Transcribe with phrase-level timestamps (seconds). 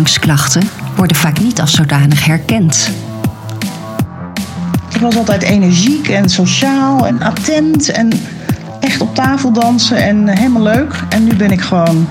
[0.00, 0.62] overgangsklachten
[0.96, 2.90] worden vaak niet als zodanig herkend.
[4.94, 8.12] Ik was altijd energiek en sociaal en attent en
[8.80, 10.94] echt op tafel dansen en helemaal leuk.
[11.08, 12.08] En nu ben ik gewoon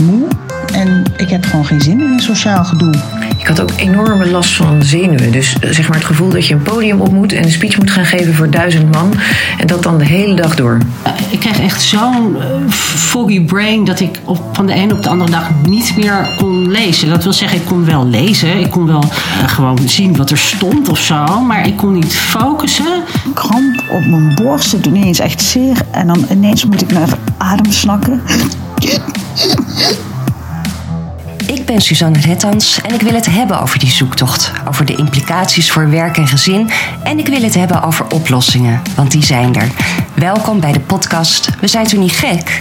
[0.00, 0.28] moe
[0.72, 2.94] en ik heb gewoon geen zin in sociaal gedoe.
[3.42, 5.32] Ik had ook enorme last van zenuwen.
[5.32, 7.78] Dus eh, zeg maar het gevoel dat je een podium op moet en een speech
[7.78, 9.12] moet gaan geven voor duizend man.
[9.58, 10.78] En dat dan de hele dag door.
[11.30, 15.08] Ik kreeg echt zo'n uh, foggy brain dat ik op, van de ene op de
[15.08, 17.08] andere dag niet meer kon lezen.
[17.08, 18.58] Dat wil zeggen, ik kon wel lezen.
[18.58, 21.40] Ik kon wel uh, gewoon zien wat er stond of zo.
[21.40, 23.02] Maar ik kon niet focussen.
[23.34, 24.72] Kramp op mijn borst.
[24.72, 25.76] Het doet ineens echt zeer.
[25.90, 28.22] En dan ineens moet ik naar adem snakken.
[31.52, 34.52] Ik ben Suzanne Rettans en ik wil het hebben over die zoektocht.
[34.68, 36.70] Over de implicaties voor werk en gezin.
[37.02, 39.68] En ik wil het hebben over oplossingen, want die zijn er.
[40.14, 42.60] Welkom bij de podcast We zijn toen niet gek?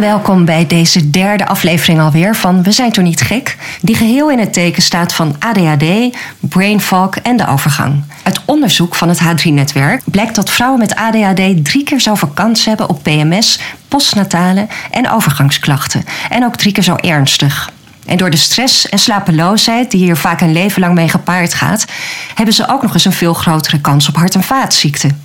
[0.00, 4.38] Welkom bij deze derde aflevering alweer van We zijn toen niet gek, die geheel in
[4.38, 8.04] het teken staat van ADHD, brain fog en de overgang.
[8.22, 12.88] Uit onderzoek van het H3-netwerk blijkt dat vrouwen met ADHD drie keer zoveel kans hebben
[12.88, 16.04] op PMS, postnatale en overgangsklachten.
[16.30, 17.70] En ook drie keer zo ernstig.
[18.06, 21.84] En door de stress en slapeloosheid, die hier vaak een leven lang mee gepaard gaat,
[22.34, 25.22] hebben ze ook nog eens een veel grotere kans op hart- en vaatziekten.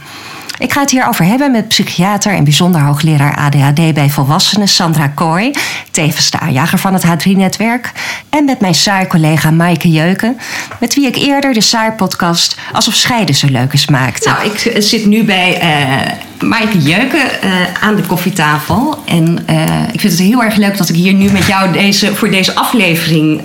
[0.63, 5.51] Ik ga het hierover hebben met psychiater en bijzonder hoogleraar ADHD bij volwassenen Sandra Kooi,
[5.91, 7.91] tevens de aanjager van het H3-netwerk,
[8.29, 10.37] en met mijn saai-collega Maaike Jeuken,
[10.79, 14.29] met wie ik eerder de saai-podcast Alsof Scheiden zo leuk is maakte.
[14.29, 18.97] Nou, ik zit nu bij uh, Maaike Jeuken uh, aan de koffietafel.
[19.05, 22.15] En uh, ik vind het heel erg leuk dat ik hier nu met jou deze,
[22.15, 23.41] voor deze aflevering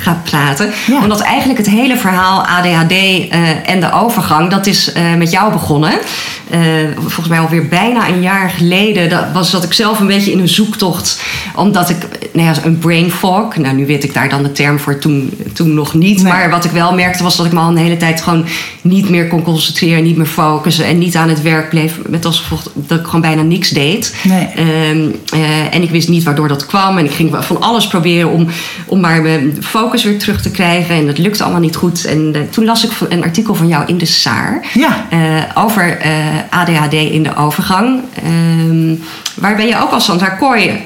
[0.00, 0.72] ga praten.
[0.86, 1.02] Ja.
[1.02, 2.92] Omdat eigenlijk het hele verhaal ADHD
[3.66, 5.92] en de overgang, dat is met jou begonnen.
[6.96, 10.38] Volgens mij alweer bijna een jaar geleden dat was dat ik zelf een beetje in
[10.38, 11.22] een zoektocht.
[11.54, 11.96] Omdat ik,
[12.34, 13.56] nou ja, een brain fog.
[13.56, 16.22] Nou, nu weet ik daar dan de term voor, toen, toen nog niet.
[16.22, 16.32] Nee.
[16.32, 18.44] Maar wat ik wel merkte was dat ik me al een hele tijd gewoon
[18.82, 21.98] niet meer kon concentreren, niet meer focussen en niet aan het werk bleef.
[22.08, 24.14] Met als gevolg dat ik gewoon bijna niks deed.
[24.22, 24.48] Nee.
[24.90, 26.98] Um, uh, en ik wist niet waardoor dat kwam.
[26.98, 28.46] En ik ging van alles proberen om,
[28.86, 30.94] om maar mijn focus weer terug te krijgen.
[30.94, 32.04] En dat lukte allemaal niet goed.
[32.04, 35.06] En uh, toen las ik een artikel van jou in de Saar ja.
[35.54, 35.98] over
[36.50, 38.00] ADHD in de overgang.
[38.26, 39.02] Um,
[39.34, 40.82] waarbij je ook als Sandra Kooi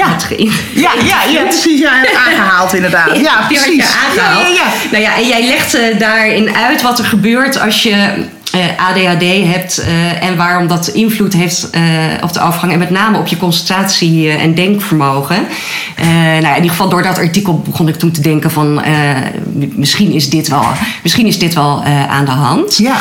[0.00, 0.18] ja.
[0.18, 1.80] geïn- Ja, ja, ja, precies.
[1.80, 1.92] Ja,
[2.26, 3.16] aangehaald inderdaad.
[3.18, 3.84] Ja, precies.
[4.08, 4.42] aangehaald.
[4.46, 4.90] Ja, ja, ja.
[4.90, 8.24] Nou ja, en jij legde daarin uit wat er gebeurt als je
[8.54, 9.22] uh, ADHD
[9.52, 11.82] hebt uh, en waarom dat invloed heeft uh,
[12.20, 15.46] op de overgang en met name op je concentratie en denkvermogen.
[16.40, 18.82] nou, in ieder geval door dat artikel begon ik toen te denken van
[19.52, 20.64] misschien is dit wel,
[21.02, 22.76] misschien is dit wel aan de hand.
[22.76, 22.96] Ja.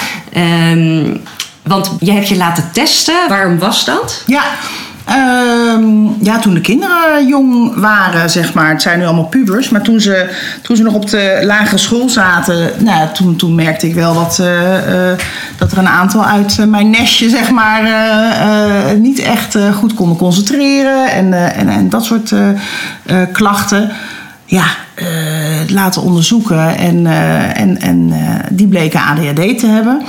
[0.72, 1.22] Um,
[1.64, 3.16] want je hebt je laten testen.
[3.28, 4.24] Waarom was dat?
[4.26, 4.44] Ja.
[5.10, 8.70] Um, ja, toen de kinderen jong waren, zeg maar.
[8.70, 9.70] Het zijn nu allemaal pubers.
[9.70, 10.30] Maar toen ze,
[10.62, 12.72] toen ze nog op de lagere school zaten...
[12.78, 15.18] Nou, toen, toen merkte ik wel dat, uh, uh,
[15.58, 17.84] dat er een aantal uit uh, mijn nestje, zeg maar...
[18.98, 21.12] niet echt goed konden concentreren.
[21.12, 22.34] En, en, en dat soort
[23.32, 23.92] klachten.
[24.46, 24.66] Ja,
[25.68, 26.78] laten onderzoeken.
[26.78, 27.06] En,
[27.56, 28.14] en, en
[28.50, 30.02] die bleken ADHD te hebben...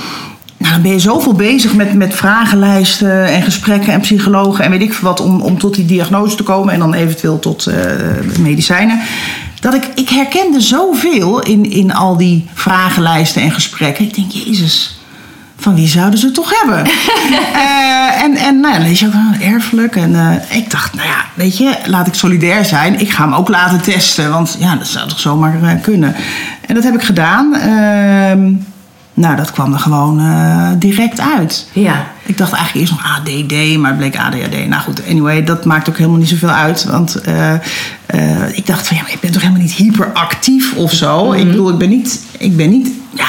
[0.65, 4.81] Nou, dan ben je zoveel bezig met, met vragenlijsten en gesprekken en psychologen en weet
[4.81, 7.75] ik veel wat om, om tot die diagnose te komen en dan eventueel tot uh,
[8.39, 8.99] medicijnen.
[9.59, 14.05] Dat ik, ik herkende zoveel in, in al die vragenlijsten en gesprekken.
[14.05, 14.99] Ik denk, Jezus,
[15.57, 16.85] van wie zouden ze het toch hebben?
[16.85, 19.95] uh, en en nou ja, dan lees je ook wel erfelijk.
[19.95, 22.99] En uh, ik dacht, nou ja, weet je, laat ik solidair zijn.
[22.99, 26.15] Ik ga hem ook laten testen, want ja, dat zou toch zomaar uh, kunnen.
[26.67, 27.53] En dat heb ik gedaan.
[29.17, 31.67] Nou, dat kwam er gewoon uh, direct uit.
[31.73, 32.07] Ja.
[32.25, 34.67] Ik dacht eigenlijk eerst nog ADD, maar het bleek ADHD.
[34.67, 36.83] Nou goed, anyway, dat maakt ook helemaal niet zoveel uit.
[36.83, 37.53] Want uh,
[38.15, 41.23] uh, ik dacht van, ja, maar ik ben toch helemaal niet hyperactief of zo.
[41.23, 41.39] Mm -hmm.
[41.39, 43.27] Ik bedoel, ik ben niet, ik ben niet, ja,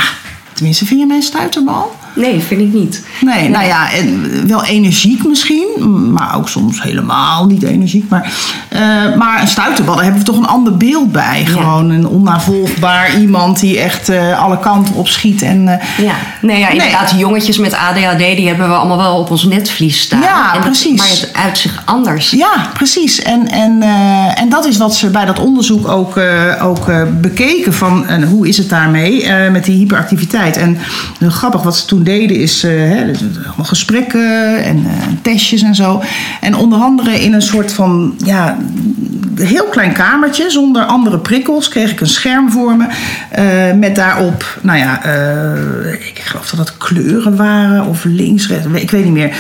[0.53, 1.97] tenminste, vind je mijn stuiterbal?
[2.17, 3.05] Nee, vind ik niet.
[3.21, 3.89] Nee, nee, nou ja,
[4.47, 5.67] wel energiek misschien,
[6.13, 8.09] maar ook soms helemaal niet energiek.
[8.09, 8.33] Maar,
[8.73, 11.45] uh, maar een stuiterbal, daar hebben we toch een ander beeld bij.
[11.47, 11.51] Ja.
[11.51, 15.43] Gewoon een onnavolgbaar iemand die echt uh, alle kanten op schiet.
[15.43, 17.21] En, uh, ja, nee, ja, inderdaad, nee.
[17.21, 20.21] jongetjes met ADHD, die hebben we allemaal wel op ons netvlies staan.
[20.21, 20.99] Ja, en precies.
[20.99, 22.31] Dat, maar het uit zich anders.
[22.31, 23.23] Ja, precies.
[23.23, 23.83] En, en,
[24.35, 26.21] en dat is wat ze bij dat onderzoek ook,
[26.63, 26.87] ook
[27.21, 30.57] bekeken van hoe is het daarmee met die hyperactiviteit.
[30.57, 30.79] En
[31.21, 33.11] grappig wat ze toen deden is eh, hè,
[33.59, 34.93] gesprekken en eh,
[35.23, 36.03] testjes en zo.
[36.41, 38.59] En onder andere in een soort van ja,
[39.35, 42.87] heel klein kamertje zonder andere prikkels kreeg ik een scherm voor me.
[43.31, 45.05] eh, met daarop, nou ja,
[45.99, 49.37] ik geloof dat het kleuren waren of links, rechts, ik weet niet meer.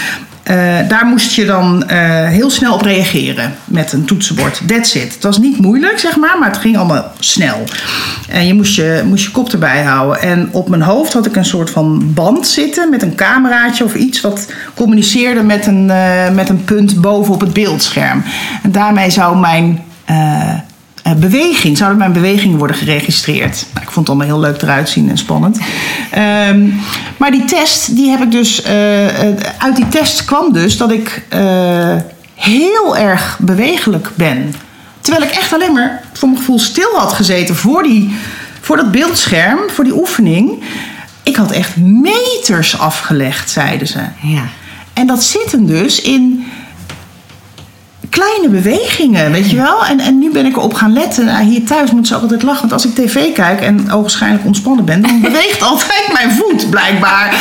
[0.46, 4.60] Eh, daar moest je dan eh, heel snel op reageren met een toetsenbord.
[4.66, 5.14] That's it.
[5.14, 7.64] Het was niet moeilijk, zeg maar, maar het ging allemaal snel.
[8.28, 10.22] En je moest je, moest je kop erbij houden.
[10.22, 13.94] En op mijn hoofd had ik een soort van band zitten met een cameraatje of
[13.94, 18.22] iets wat communiceerde met een, eh, met een punt boven op het beeldscherm.
[18.62, 19.84] En daarmee zou mijn.
[21.06, 23.66] Eh, beweging, zouden mijn bewegingen worden geregistreerd.
[23.72, 25.58] Nou, ik vond het allemaal heel leuk eruit zien en spannend.
[26.10, 26.68] Ehm,
[27.16, 28.62] maar die test, die heb ik dus.
[28.62, 31.22] eh, eh, uit die test kwam dus dat ik
[32.34, 34.54] heel erg bewegelijk ben.
[35.00, 38.16] Terwijl ik echt alleen maar voor mijn gevoel stil had gezeten voor, die,
[38.60, 40.62] voor dat beeldscherm, voor die oefening.
[41.22, 44.00] Ik had echt meters afgelegd, zeiden ze.
[44.22, 44.42] Ja.
[44.92, 46.46] En dat zit hem dus in
[48.18, 49.84] kleine bewegingen, weet je wel.
[49.84, 51.24] En, en nu ben ik erop gaan letten.
[51.24, 52.60] Nou, hier thuis moet ze altijd lachen.
[52.60, 55.02] Want als ik tv kijk en ogenschijnlijk ontspannen ben...
[55.02, 57.34] dan beweegt altijd mijn voet, blijkbaar.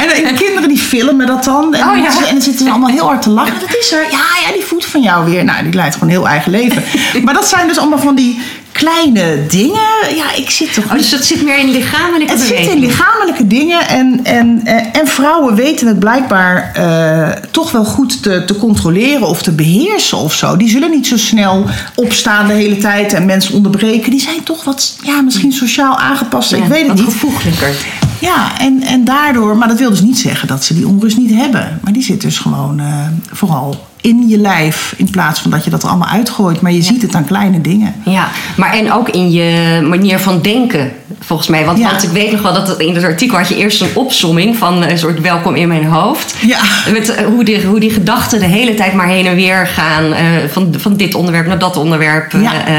[0.00, 1.74] En de kinderen die filmen dat dan.
[1.74, 2.04] En, Oh, ja.
[2.04, 3.60] en dan zitten ze allemaal heel hard te lachen.
[3.60, 4.02] Dat is er.
[4.10, 5.44] Ja, ja, die voet van jou weer.
[5.44, 6.82] Nou, die leidt gewoon een heel eigen leven.
[7.24, 8.40] Maar dat zijn dus allemaal van die
[8.72, 10.16] kleine dingen.
[10.16, 13.46] Ja, ik zit toch Oh, dus dat zit meer in lichamelijke het zit in lichamelijke
[13.46, 18.56] dingen en, en, en, en vrouwen weten het blijkbaar eh, toch wel goed te, te
[18.56, 20.56] controleren of te beheersen of zo.
[20.56, 24.10] Die zullen niet zo snel opstaan de hele tijd en mensen onderbreken.
[24.10, 26.52] Die zijn toch wat, ja, misschien sociaal aangepast.
[26.52, 27.04] ik weet het wat niet.
[27.04, 27.74] gevoeglijker.
[28.22, 31.34] Ja, en, en daardoor, maar dat wil dus niet zeggen dat ze die onrust niet
[31.34, 31.80] hebben.
[31.82, 35.70] Maar die zit dus gewoon eh, vooral in je lijf in plaats van dat je
[35.70, 36.60] dat er allemaal uitgooit.
[36.60, 37.94] Maar je ziet het aan kleine dingen.
[38.04, 40.92] Ja, maar en ook in je manier van denken,
[41.24, 41.64] volgens mij.
[41.64, 41.90] Want, Ja.
[41.90, 44.82] want ik weet nog wel dat in het artikel had je eerst een opsomming van
[44.82, 46.34] een soort welkom in mijn hoofd.
[46.46, 46.58] Ja.
[46.92, 50.12] Met eh, hoe die, hoe die gedachten de hele tijd maar heen en weer gaan.
[50.12, 52.32] eh, van, van dit onderwerp naar dat onderwerp.
[52.32, 52.66] Ja.
[52.66, 52.74] eh.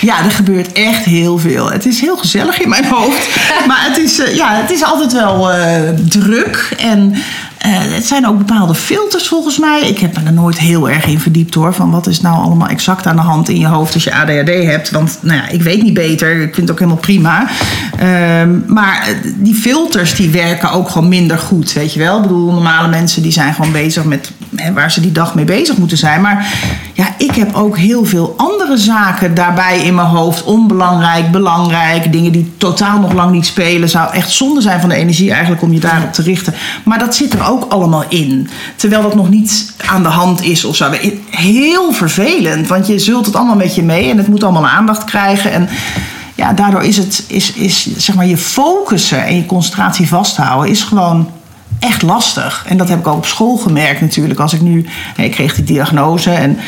[0.00, 1.70] Ja, er gebeurt echt heel veel.
[1.70, 3.28] Het is heel gezellig in mijn hoofd.
[3.66, 5.48] Maar het is, ja, het is altijd wel
[6.08, 6.74] druk.
[6.78, 7.14] En
[7.68, 9.80] het zijn ook bepaalde filters volgens mij.
[9.80, 11.74] Ik heb me er nooit heel erg in verdiept hoor.
[11.74, 14.48] Van wat is nou allemaal exact aan de hand in je hoofd als je ADHD
[14.48, 14.90] hebt.
[14.90, 16.32] Want nou ja, ik weet niet beter.
[16.32, 17.48] Ik vind het ook helemaal prima.
[17.98, 21.72] Ehm, maar eh, die filters die werken ook gewoon minder goed.
[21.72, 22.16] Weet je wel?
[22.16, 24.30] Ik bedoel, normale mensen die zijn gewoon bezig met
[24.74, 26.20] waar ze die dag mee bezig moeten zijn.
[26.20, 26.54] Maar
[26.92, 30.42] ja, ik heb ook heel veel andere zaken daarbij in mijn hoofd.
[30.42, 32.12] Onbelangrijk, belangrijk.
[32.12, 33.88] Dingen die totaal nog lang niet spelen.
[33.88, 36.54] Zou echt zonde zijn van de energie eigenlijk om je daarop te richten.
[36.84, 38.48] Maar dat zit er ook allemaal in.
[38.76, 40.90] Terwijl dat nog niet aan de hand is of zo.
[41.30, 42.68] Heel vervelend.
[42.68, 44.10] Want je zult het allemaal met je mee.
[44.10, 45.52] En het moet allemaal aandacht krijgen.
[45.52, 45.68] En
[46.34, 50.82] ja, daardoor is het, is, is, zeg maar, je focussen en je concentratie vasthouden is
[50.82, 51.30] gewoon
[51.78, 52.64] echt lastig.
[52.66, 54.40] En dat heb ik ook op school gemerkt natuurlijk.
[54.40, 54.86] Als ik nu,
[55.16, 56.58] ik kreeg die diagnose en,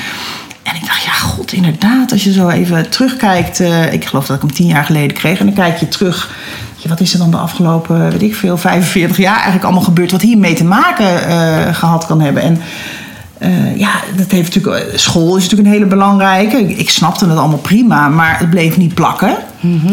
[0.69, 3.61] en ik dacht, ja god, inderdaad, als je zo even terugkijkt.
[3.61, 5.39] eh, ik geloof dat ik hem tien jaar geleden kreeg.
[5.39, 6.31] En dan kijk je terug,
[6.77, 10.11] ja, wat is er dan de afgelopen, weet ik veel, 45 jaar eigenlijk allemaal gebeurd.
[10.11, 12.43] Wat hiermee te maken eh, gehad kan hebben.
[12.43, 12.61] En
[13.39, 16.59] eh, ja, dat heeft natuurlijk, school is natuurlijk een hele belangrijke.
[16.59, 19.37] Ik, ik snapte het allemaal prima, maar het bleef niet plakken.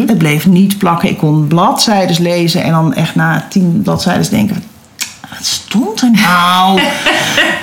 [0.07, 1.09] Het bleef niet plakken.
[1.09, 4.63] Ik kon bladzijden lezen en dan echt na tien bladzijden denken...
[5.37, 6.79] Wat stond er nou?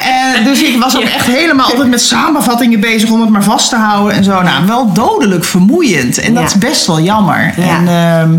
[0.03, 3.69] Eh, dus ik was ook echt helemaal altijd met samenvattingen bezig om het maar vast
[3.69, 4.43] te houden en zo.
[4.43, 6.19] Nou, wel dodelijk vermoeiend.
[6.19, 7.55] En dat is best wel jammer.
[7.57, 7.79] Ja.
[7.79, 8.39] En ehm,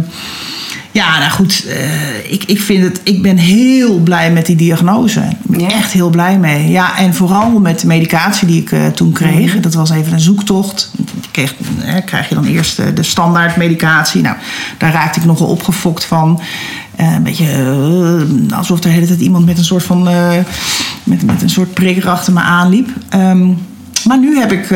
[0.91, 5.19] ja, nou goed, eh, ik, ik vind het, ik ben heel blij met die diagnose.
[5.19, 5.69] Ik ben Ja.
[5.71, 6.69] echt heel blij mee.
[6.69, 9.59] Ja, en vooral met de medicatie die ik eh, toen kreeg.
[9.59, 10.91] Dat was even een zoektocht.
[11.31, 11.53] Kreeg,
[12.05, 14.21] krijg je dan eerst eh, de standaard medicatie.
[14.21, 14.35] Nou,
[14.77, 16.41] daar raakte ik nogal opgefokt van.
[16.95, 20.31] Eh, een beetje eh, alsof er hele tijd iemand met een soort van eh,
[21.03, 22.89] met, met een soort prikker achter me aanliep.
[23.09, 23.47] Ehm,
[24.03, 24.69] maar nu heb, ik,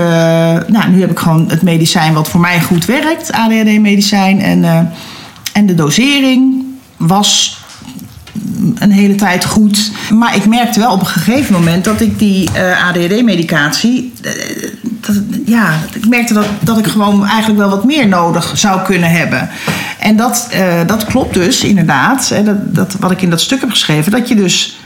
[0.68, 4.42] nou, nu heb ik gewoon het medicijn wat voor mij goed werkt, ADHD-medicijn.
[4.42, 4.92] En,
[5.54, 6.64] en de dosering
[6.98, 7.60] was
[8.76, 9.92] een hele tijd goed.
[10.14, 12.50] Maar ik merkte wel op een gegeven moment dat ik die
[12.88, 14.14] ADHD-medicatie.
[15.46, 19.50] ja, ik merkte dat, dat ik gewoon eigenlijk wel wat meer nodig zou kunnen hebben.
[20.08, 22.30] En dat, eh, dat klopt dus inderdaad.
[22.30, 24.80] Hè, dat, dat, wat ik in dat stuk heb geschreven, dat je dus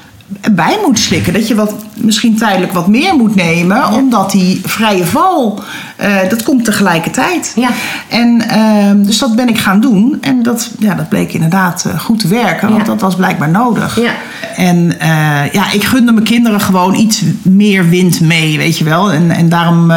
[0.51, 1.33] bij moet slikken.
[1.33, 5.63] Dat je wat, misschien tijdelijk wat meer moet nemen, omdat die vrije val,
[5.95, 7.53] eh, dat komt tegelijkertijd.
[7.55, 7.69] Ja.
[8.09, 10.17] En ehm, dus dat ben ik gaan doen.
[10.21, 12.87] En dat, ja, dat bleek inderdaad eh, goed te werken, want Ja.
[12.87, 13.99] dat was blijkbaar nodig.
[13.99, 14.11] Ja.
[14.55, 19.11] En eh, ja, ik gunde mijn kinderen gewoon iets meer wind mee, weet je wel.
[19.11, 19.91] En, en daarom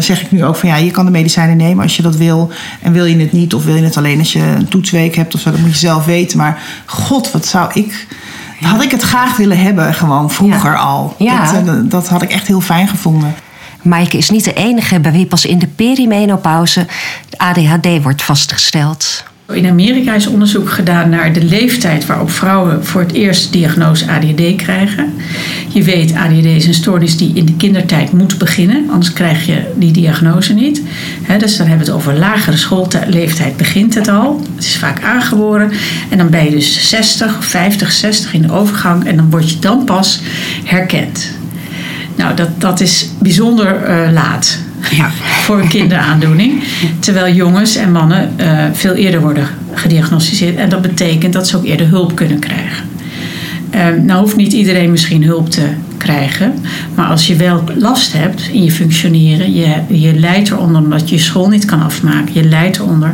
[0.00, 2.50] zeg ik nu ook van ja, je kan de medicijnen nemen als je dat wil.
[2.82, 5.34] En wil je het niet, of wil je het alleen als je een toetsweek hebt
[5.34, 6.38] of zo, dat moet je zelf weten.
[6.38, 8.06] Maar god, wat zou ik
[8.62, 11.14] had ik het graag willen hebben, gewoon vroeger al.
[11.18, 11.52] Ja.
[11.52, 13.34] Dat, eh, dat had ik echt heel fijn gevonden.
[13.82, 16.86] Maaike is niet de enige bij wie pas in de perimenopauze
[17.28, 19.24] de ADHD wordt vastgesteld.
[19.50, 24.56] In Amerika is onderzoek gedaan naar de leeftijd waarop vrouwen voor het eerst diagnose ADHD
[24.56, 25.14] krijgen.
[25.68, 29.72] Je weet, ADHD is een stoornis die in de kindertijd moet beginnen, anders krijg je
[29.74, 30.82] die diagnose niet.
[31.38, 34.40] Dus dan hebben we het over lagere schoolleeftijd begint het al.
[34.54, 35.70] Het is vaak aangeboren
[36.10, 39.58] en dan ben je dus 60, 50, 60 in de overgang en dan word je
[39.58, 40.20] dan pas
[40.64, 41.30] herkend.
[42.16, 44.58] Nou, dat, dat is bijzonder eh, laat
[44.90, 45.10] Ja.
[45.42, 46.62] voor een kinderaandoening.
[46.98, 50.56] Terwijl jongens en mannen eh, veel eerder worden gediagnosticeerd.
[50.56, 52.84] En dat betekent dat ze ook eerder hulp kunnen krijgen.
[53.72, 56.54] Ehm, nou hoeft niet iedereen misschien hulp te krijgen.
[56.94, 61.16] Maar als je wel last hebt in je functioneren, je, je lijdt eronder omdat je
[61.16, 62.34] je school niet kan afmaken.
[62.34, 63.12] Je lijdt eronder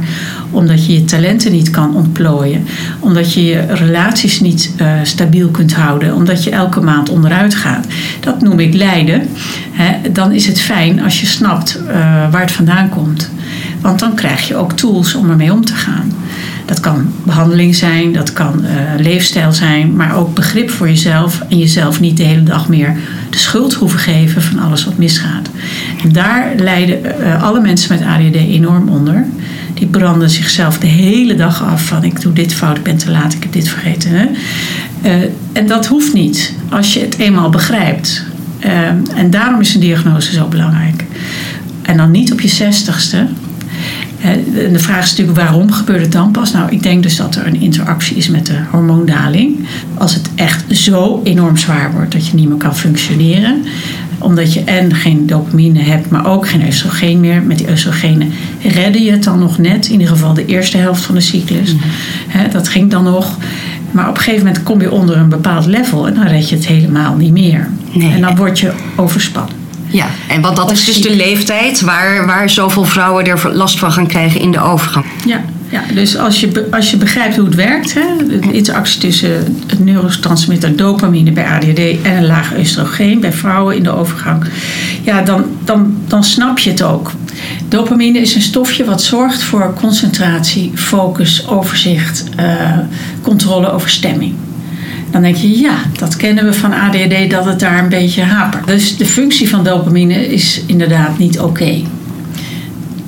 [0.51, 2.65] omdat je je talenten niet kan ontplooien.
[2.99, 6.15] Omdat je je relaties niet eh, stabiel kunt houden.
[6.15, 7.87] Omdat je elke maand onderuit gaat.
[8.21, 9.29] Dat noem ik lijden.
[10.13, 11.95] Dan is het fijn als je snapt eh,
[12.31, 13.31] waar het vandaan komt.
[13.81, 16.13] Want dan krijg je ook tools om ermee om te gaan.
[16.69, 21.59] Dat kan behandeling zijn, dat kan eh, leefstijl zijn, maar ook begrip voor jezelf en
[21.59, 22.97] jezelf niet de hele dag meer
[23.31, 25.49] de schuld hoeven geven van alles wat misgaat.
[26.03, 29.27] En daar lijden eh, alle mensen met ADD enorm onder.
[29.75, 33.11] Die branden zichzelf de hele dag af van ik doe dit fout, ik ben te
[33.11, 34.11] laat, ik heb dit vergeten.
[34.11, 34.27] Hè?
[35.03, 38.25] Eh, en dat hoeft niet als je het eenmaal begrijpt.
[39.15, 41.05] En daarom is een diagnose zo belangrijk.
[41.83, 43.27] En dan niet op je zestigste,
[44.21, 46.53] En de vraag is natuurlijk waarom gebeurt het dan pas?
[46.53, 49.67] Nou, ik denk dus dat er een interactie is met de hormoondaling.
[49.95, 53.65] Als het echt zo enorm zwaar wordt dat je niet meer kan functioneren,
[54.19, 57.43] omdat je en geen dopamine hebt, maar ook geen oestrogeen meer.
[57.43, 58.33] Met die oestrogenen
[58.63, 61.75] redde je het dan nog net, in ieder geval de eerste helft van de cyclus.
[62.29, 63.37] Hè, dat ging dan nog.
[63.91, 66.55] Maar op een gegeven moment kom je onder een bepaald level en dan red je
[66.57, 67.69] het helemaal niet meer.
[67.93, 68.13] Nee.
[68.13, 69.68] En dan word je overspannen.
[69.91, 73.93] Ja, en want dat is dus de leeftijd waar, waar zoveel vrouwen er last van
[73.93, 75.05] gaan krijgen in de overgang.
[75.27, 79.57] Ja, ja dus als je, als je begrijpt hoe het werkt, hè, de interactie tussen
[79.67, 84.45] het neurotransmitter dopamine bij ADHD en een laag oestrogeen bij vrouwen in de overgang,
[85.03, 87.13] ja, dan, dan, dan snap je het ook.
[87.69, 92.79] Dopamine is een stofje wat zorgt voor concentratie, focus, overzicht, eh,
[93.23, 94.35] controle over stemming.
[95.11, 98.67] Dan denk je, ja, dat kennen we van ADHD dat het daar een beetje hapert.
[98.67, 101.83] Dus de functie van dopamine is inderdaad niet oké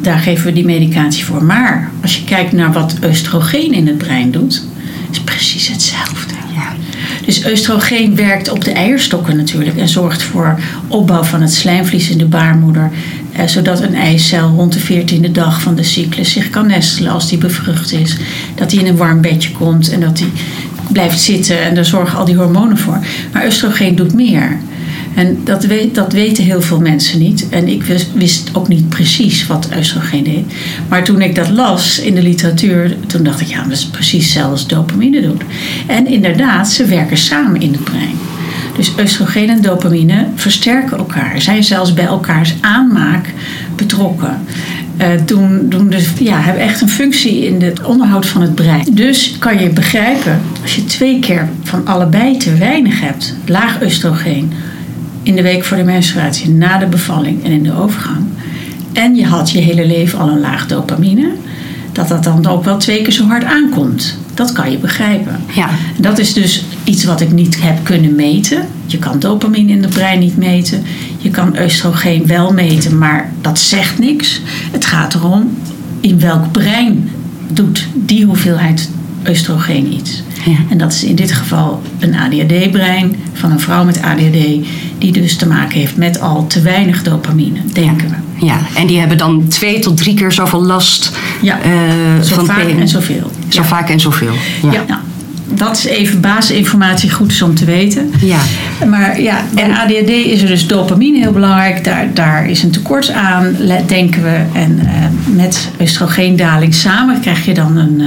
[0.02, 1.45] daar geven we die medicatie voor.
[1.45, 4.64] Maar als je kijkt naar wat oestrogeen in het brein doet,
[5.11, 6.35] is precies hetzelfde.
[7.25, 12.19] Dus oestrogeen werkt op de eierstokken natuurlijk en zorgt voor opbouw van het slijmvlies in
[12.19, 12.90] de baarmoeder.
[13.33, 17.28] Eh, zodat een eicel rond de 14e dag van de cyclus zich kan nestelen als
[17.28, 18.16] die bevrucht is.
[18.54, 20.33] Dat die in een warm bedje komt en dat die
[20.92, 22.99] blijft zitten en daar zorgen al die hormonen voor.
[23.32, 24.59] Maar oestrogeen doet meer.
[25.14, 27.49] En dat, weet, dat weten heel veel mensen niet.
[27.49, 30.44] En ik wist, wist ook niet precies wat oestrogeen deed.
[30.88, 34.42] Maar toen ik dat las in de literatuur, toen dacht ik, ja, dat is precies
[34.42, 35.42] als dopamine doet.
[35.87, 38.18] En inderdaad, ze werken samen in het brein.
[38.76, 43.32] Dus oestrogeen en dopamine versterken elkaar, zijn zelfs bij elkaars aanmaak
[43.76, 44.38] betrokken.
[45.00, 48.87] Eh, doen, doen dus, ja, hebben echt een functie in het onderhoud van het brein.
[48.90, 54.52] Dus kan je begrijpen, als je twee keer van allebei te weinig hebt, laag oestrogeen,
[55.23, 58.25] in de week voor de menstruatie, na de bevalling en in de overgang.
[58.92, 61.30] En je had je hele leven al een laag dopamine.
[61.92, 64.19] Dat dat dan ook wel twee keer zo hard aankomt.
[64.40, 65.40] Dat kan je begrijpen.
[65.54, 65.68] Ja.
[65.99, 68.66] Dat is dus iets wat ik niet heb kunnen meten.
[68.87, 70.82] Je kan dopamine in het brein niet meten.
[71.18, 74.40] Je kan oestrogeen wel meten, maar dat zegt niks.
[74.73, 75.59] Het gaat erom
[76.00, 77.11] in welk brein
[77.49, 78.90] doet die hoeveelheid
[79.28, 80.23] oestrogeen iets.
[80.44, 80.56] Ja.
[80.70, 84.66] En dat is in dit geval een ADHD-brein van een vrouw met ADHD,
[84.99, 88.47] die dus te maken heeft met al te weinig dopamine, denken we.
[88.47, 91.11] Ja, en die hebben dan twee tot drie keer zoveel last
[91.42, 91.70] Ja, eh,
[92.23, 93.30] zo van vaak en zoveel.
[93.54, 94.35] Zo vaak en zoveel.
[94.62, 94.73] Ja.
[94.73, 94.85] Ja.
[94.87, 95.00] nou,
[95.54, 98.12] dat is even basisinformatie, goed is om te weten.
[98.21, 98.38] Ja.
[98.88, 101.85] Maar ja, bij ADHD is er dus dopamine heel belangrijk.
[101.85, 104.42] Daar, daar is een tekort aan, denken we.
[104.52, 108.07] En eh, met oestrogeendaling samen krijg je dan een eh,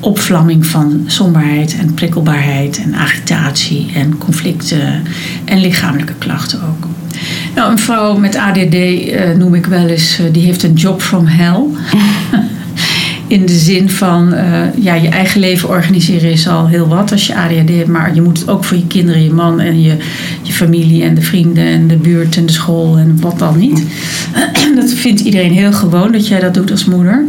[0.00, 5.02] opvlamming van somberheid en prikkelbaarheid en agitatie en conflicten
[5.44, 6.86] en lichamelijke klachten ook.
[7.54, 11.26] Nou, een vrouw met ADD eh, noem ik wel eens, die heeft een job from
[11.26, 11.62] hell.
[13.28, 17.26] In de zin van, eh, ja, je eigen leven organiseren is al heel wat als
[17.26, 17.88] je ADHD hebt.
[17.88, 19.96] Maar je moet het ook voor je kinderen, je man en je,
[20.42, 23.82] je familie en de vrienden en de buurt en de school en wat dan niet.
[24.76, 27.24] Dat vindt iedereen heel gewoon dat jij dat doet als moeder.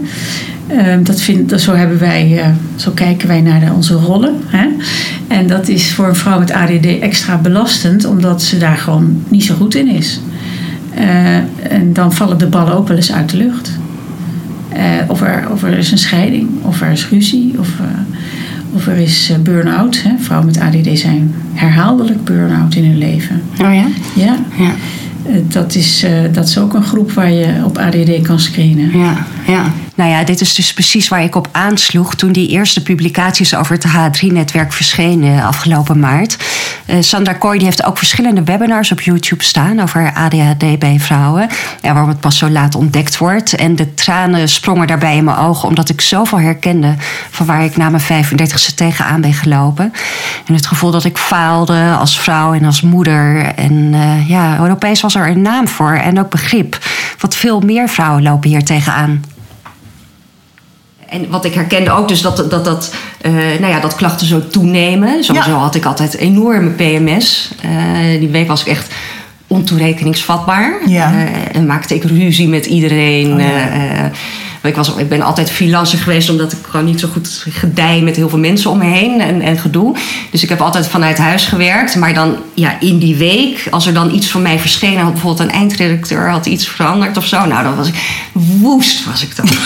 [0.67, 4.35] Ehm, dat vind, dat, zo, hebben wij, eh, zo kijken wij naar onze rollen.
[4.45, 4.67] Hè?
[5.27, 9.43] En dat is voor een vrouw met ADD extra belastend, omdat ze daar gewoon niet
[9.43, 10.19] zo goed in is.
[10.93, 11.35] Eh,
[11.71, 13.71] en dan vallen de ballen ook wel eens uit de lucht.
[14.69, 17.85] Eh, of, er, of er is een scheiding, of er is ruzie, of, eh,
[18.75, 20.01] of er is eh, burn-out.
[20.03, 20.11] Hè?
[20.19, 23.41] Vrouwen met ADD zijn herhaaldelijk burn-out in hun leven.
[23.61, 23.85] Oh ja?
[24.15, 24.71] Ja, Ja.
[25.47, 28.97] dat, is, dat is ook een groep waar je op ADD kan screenen.
[28.97, 29.71] Ja, ja.
[29.99, 33.75] Nou ja, dit is dus precies waar ik op aansloeg toen die eerste publicaties over
[33.75, 36.37] het H3-netwerk verschenen afgelopen maart.
[36.85, 41.47] Eh, Sandra Kooi die heeft ook verschillende webinars op YouTube staan over ADHD bij vrouwen.
[41.81, 43.53] Ja, waarom het pas zo laat ontdekt wordt.
[43.53, 46.95] En de tranen sprongen daarbij in mijn ogen omdat ik zoveel herkende
[47.29, 49.93] van waar ik na mijn 35ste tegenaan ben gelopen.
[50.45, 53.53] En het gevoel dat ik faalde als vrouw en als moeder.
[53.55, 56.77] En eh, ja, Europees was er een naam voor en ook begrip.
[57.17, 59.21] Want veel meer vrouwen lopen hier tegenaan.
[61.09, 64.47] En wat ik herkende ook, dus dat, dat, dat, eh, nou ja, dat klachten zo
[64.47, 65.23] toenemen.
[65.23, 65.57] Sowieso Ja.
[65.57, 67.51] had ik altijd enorme PMS.
[67.61, 68.93] Eh, die week was ik echt
[69.47, 70.73] ontoerekeningsvatbaar.
[70.85, 71.13] Ja.
[71.13, 73.33] Eh, en maakte ik ruzie met iedereen.
[73.33, 74.11] Oh, ja.
[74.63, 78.15] Ik, was, ik ben altijd freelancer geweest omdat ik gewoon niet zo goed gedij met
[78.15, 79.95] heel veel mensen om me heen en, en gedoe.
[80.31, 81.95] Dus ik heb altijd vanuit huis gewerkt.
[81.95, 85.49] Maar dan ja, in die week, als er dan iets van mij verschenen had, bijvoorbeeld
[85.49, 87.45] een eindredacteur had iets veranderd of zo.
[87.45, 87.95] Nou, dan was ik
[88.31, 89.47] woest was ik dan.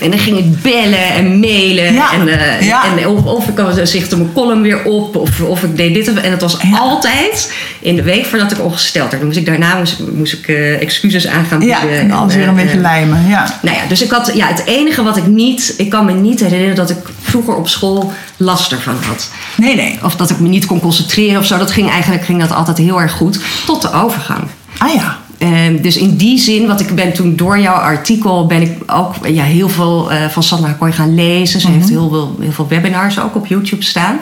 [0.00, 1.92] En dan ging ik bellen en mailen.
[1.92, 2.12] Ja.
[2.12, 2.82] En, eh, Ja.
[2.96, 5.16] en of, of ik zichtte mijn column weer op.
[5.16, 6.14] Of, of ik deed dit.
[6.20, 6.78] En het was Ja.
[6.78, 9.16] altijd in de week voordat ik ongesteld werd.
[9.18, 12.48] Dan moest ik daarna moest, moest ik, eh, excuses aan gaan Ja, en alles weer
[12.48, 13.28] een eh, beetje lijmen.
[13.28, 13.58] Ja.
[13.62, 16.40] nou ja, dus ik had, ja, het enige wat ik niet, ik kan me niet
[16.40, 19.30] herinneren dat ik vroeger op school last ervan had.
[19.56, 19.98] Nee, nee.
[20.02, 21.58] Of dat ik me niet kon concentreren of zo.
[21.58, 23.38] Dat ging eigenlijk ging dat altijd heel erg goed.
[23.66, 24.42] Tot de overgang.
[24.78, 25.18] Ah ja.
[25.38, 29.14] Ehm, dus in die zin, wat ik ben toen door jouw artikel, ben ik ook
[29.26, 31.60] ja, heel veel eh, van Sandra Kooi gaan lezen.
[31.60, 34.18] Ze heeft heel veel, heel veel webinars ook op YouTube staan.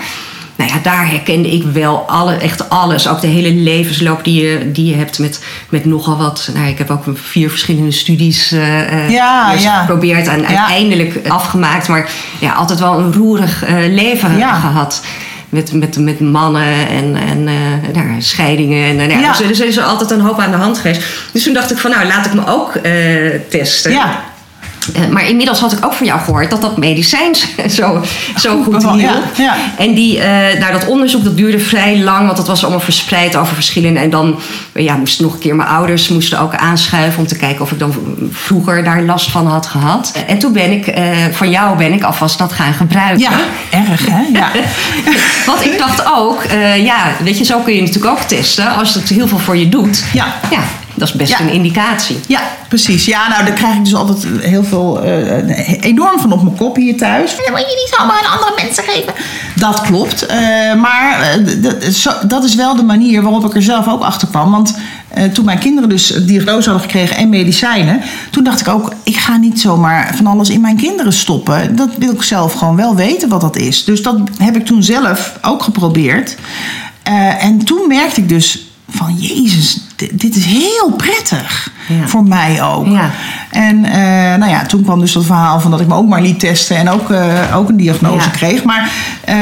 [0.56, 3.08] Nou ja, daar herkende ik wel alle, echt alles.
[3.08, 6.50] Ook de hele levensloop die je, die je hebt met, met nogal wat.
[6.54, 9.80] Nou, ik heb ook vier verschillende studies eh, eh, Ja, ja.
[9.80, 11.88] geprobeerd en uiteindelijk afgemaakt.
[11.88, 14.54] Maar ja, altijd wel een roerig leven Ja.
[14.54, 15.02] gehad.
[15.50, 18.88] Met, met, met mannen en, en eh, nou, scheidingen.
[18.88, 19.32] En, nou ja.
[19.48, 21.02] Dus, er- is er altijd een hoop aan de hand geweest.
[21.32, 22.92] Dus toen dacht ik van nou, laat ik me ook eh,
[23.48, 23.90] testen.
[23.92, 24.24] Ja.
[24.94, 27.34] Eh, maar inmiddels had ik ook van jou gehoord dat dat medicijn
[27.78, 28.02] zo,
[28.36, 29.00] zo goed hielp.
[29.00, 29.56] ja, ja.
[29.78, 30.18] En die,
[30.58, 34.00] nou, dat onderzoek dat duurde vrij lang, want dat was allemaal verspreid over verschillende.
[34.00, 34.38] En dan
[34.74, 37.78] ja, moesten nog een keer mijn ouders moesten ook aanschuiven om te kijken of ik
[37.78, 37.94] dan
[38.30, 40.12] vroeger daar last van had gehad.
[40.26, 43.18] En toen ben ik, eh, van jou ben ik alvast dat gaan gebruiken.
[43.20, 43.30] Ja,
[43.70, 44.22] erg hè?
[44.32, 44.50] Ja.
[45.46, 46.42] Want ik dacht ook,
[46.76, 48.74] ja, weet je, zo kun je natuurlijk ook testen.
[48.76, 50.34] Als het heel veel voor je doet, Ja.
[50.50, 50.60] ja
[51.00, 51.40] dat is best Ja.
[51.40, 52.18] een indicatie.
[52.26, 53.04] Ja, precies.
[53.04, 56.76] Ja, nou, daar krijg ik dus altijd heel veel, eh, enorm van op mijn kop
[56.76, 57.30] hier thuis.
[57.30, 59.12] Ja, moet je niet allemaal aan andere mensen geven?
[59.54, 60.26] Dat klopt.
[60.26, 60.38] Eh,
[60.74, 61.62] maar eh,
[62.28, 64.50] dat- is wel de manier waarop ik er zelf ook achter kwam.
[64.50, 64.74] Want
[65.32, 68.00] toen mijn kinderen dus diagnose hadden gekregen en medicijnen...
[68.30, 71.76] toen dacht ik ook, ik ga niet zomaar van alles in mijn kinderen stoppen.
[71.76, 73.84] Dat wil ik zelf gewoon wel weten wat dat is.
[73.84, 76.36] Dus dat heb ik toen zelf ook geprobeerd.
[77.40, 81.72] En toen merkte ik dus van, jezus, dit, dit is heel prettig.
[81.88, 82.08] Ja.
[82.08, 82.86] Voor mij ook.
[82.86, 83.10] Ja.
[83.50, 86.22] En eh, nou ja, toen kwam dus dat verhaal van dat ik me ook maar
[86.22, 88.30] liet testen en ook, eh, ook een diagnose Ja.
[88.30, 88.64] kreeg.
[88.64, 88.90] Maar
[89.24, 89.36] eh,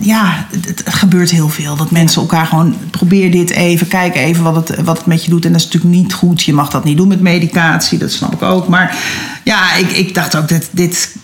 [0.00, 1.76] ja, het het gebeurt heel veel.
[1.76, 5.30] Dat mensen elkaar gewoon probeer dit even, kijk even wat het, wat het met je
[5.30, 5.44] doet.
[5.44, 6.42] En dat is natuurlijk niet goed.
[6.42, 8.68] Je mag dat niet doen met medicatie, dat snap ik ook.
[8.68, 8.96] Maar
[9.44, 11.14] ja, ik, ik dacht ook, dit, dit,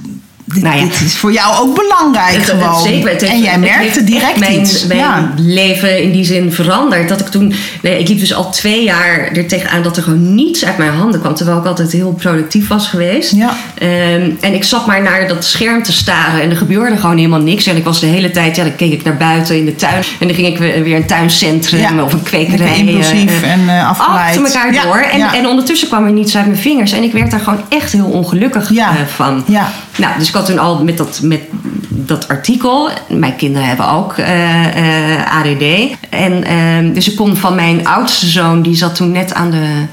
[0.55, 0.83] dit, Nou ja.
[0.83, 2.83] dit is voor jou ook belangrijk Het- het- gewoon.
[2.83, 4.87] zeker, het heeft- en jij merkte direct mijn, iets.
[4.87, 5.33] Mijn ja.
[5.37, 7.09] leven in die zin veranderd.
[7.09, 10.35] Dat ik toen, nee, ik liep dus al twee jaar er tegenaan dat er gewoon
[10.35, 11.35] niets uit mijn handen kwam.
[11.35, 13.33] Terwijl ik altijd heel productief was geweest.
[13.33, 13.57] Ja.
[13.79, 17.41] Ehm, en ik zat maar naar dat scherm te staren en er gebeurde gewoon helemaal
[17.41, 17.67] niks.
[17.67, 20.03] En ik was de hele tijd, ja, dan keek ik naar buiten in de tuin.
[20.21, 22.03] En dan ging ik weer een tuincentrum Ja.
[22.05, 22.59] of een kwekerij.
[22.59, 24.37] Lekker impulsief eh, en eh, afgeleid.
[24.39, 24.97] achter elkaar Ja, door.
[24.99, 26.93] En, en ondertussen kwam er niets uit mijn vingers.
[26.93, 29.45] En ik werd daar gewoon echt heel ongelukkig eh, van.
[29.47, 29.73] Ja.
[30.01, 31.41] Nou, dus ik had toen al met dat, met
[31.89, 32.91] dat artikel.
[33.09, 35.97] Mijn kinderen hebben ook eh, eh, ADD.
[36.11, 39.85] En ehm, dus ik kon van mijn oudste zoon, die zat toen net aan de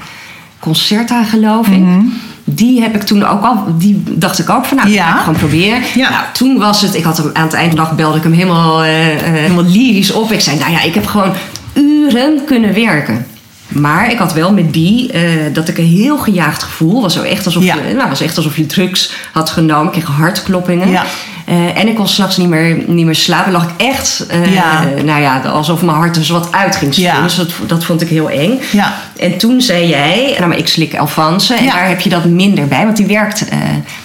[0.58, 1.78] Concerta, geloof ik.
[1.78, 2.00] Mhm.
[2.44, 5.04] Die heb ik toen ook al, die dacht ik ook van, nou, Ja.
[5.04, 5.80] ga ik gewoon proberen.
[5.94, 6.10] Ja.
[6.10, 8.22] Nou, toen was het, ik had hem aan het eind van de dag belde ik
[8.22, 8.90] hem helemaal, eh,
[9.22, 10.32] helemaal lyrisch op.
[10.32, 11.32] Ik zei, nou ja, ik heb gewoon
[11.74, 13.26] uren kunnen werken.
[13.68, 17.02] Maar ik had wel met die, eh, dat ik een heel gejaagd gevoel.
[17.02, 17.74] Was zo echt alsof, Ja.
[17.88, 19.86] je, nou, was echt alsof je drugs had genomen.
[19.86, 20.90] Ik kreeg hartkloppingen.
[20.90, 21.04] Ja.
[21.46, 23.52] Eh, en ik kon s'nachts niet meer, niet meer slapen.
[23.52, 24.84] lag ik echt, eh, Ja.
[25.04, 27.22] nou ja, alsof mijn hart dus wat uit ging springen.
[27.22, 28.60] Dus dat, dat vond ik heel eng.
[28.72, 28.94] Ja.
[29.16, 31.54] En toen zei jij, nou maar ik slik Alphonse.
[31.54, 33.44] En daar heb je dat minder bij, want die werkt,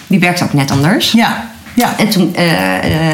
[0.08, 1.12] die werkt ook net anders.
[1.12, 1.52] Ja.
[1.74, 1.94] Ja.
[1.98, 2.46] En toen eh,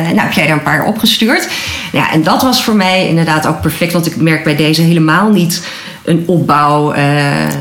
[0.06, 1.48] nou, heb jij er een paar opgestuurd.
[1.92, 3.94] Ja, en dat was voor mij inderdaad ook perfect.
[3.94, 5.68] Want ik merk bij deze helemaal niet
[6.06, 6.92] een opbouw.
[6.92, 7.04] eh,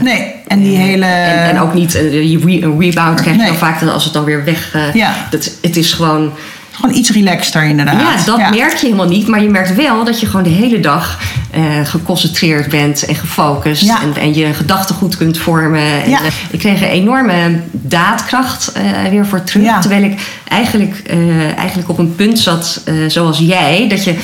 [0.02, 1.04] Nee, en die hele...
[1.04, 3.50] en, en ook niet eh, je re- een rebound krijg je Nee.
[3.50, 4.74] dan vaak als het dan weer weg...
[4.74, 5.14] eh, Ja.
[5.30, 6.32] dat, het is gewoon...
[6.72, 8.00] Gewoon iets relaxter inderdaad.
[8.00, 9.28] Ja, dat merk je helemaal niet.
[9.28, 11.18] Maar je merkt wel dat je gewoon de hele dag
[11.50, 13.82] eh, geconcentreerd bent en gefocust.
[13.82, 14.02] Ja.
[14.02, 16.02] En, en je gedachten goed kunt vormen.
[16.04, 16.18] En, Ja.
[16.18, 19.80] eh, ik kreeg een enorme daadkracht eh, weer voor terug.
[19.80, 23.86] Terwijl ik eigenlijk, eh, eigenlijk op een punt zat eh, zoals jij.
[23.88, 24.14] Dat je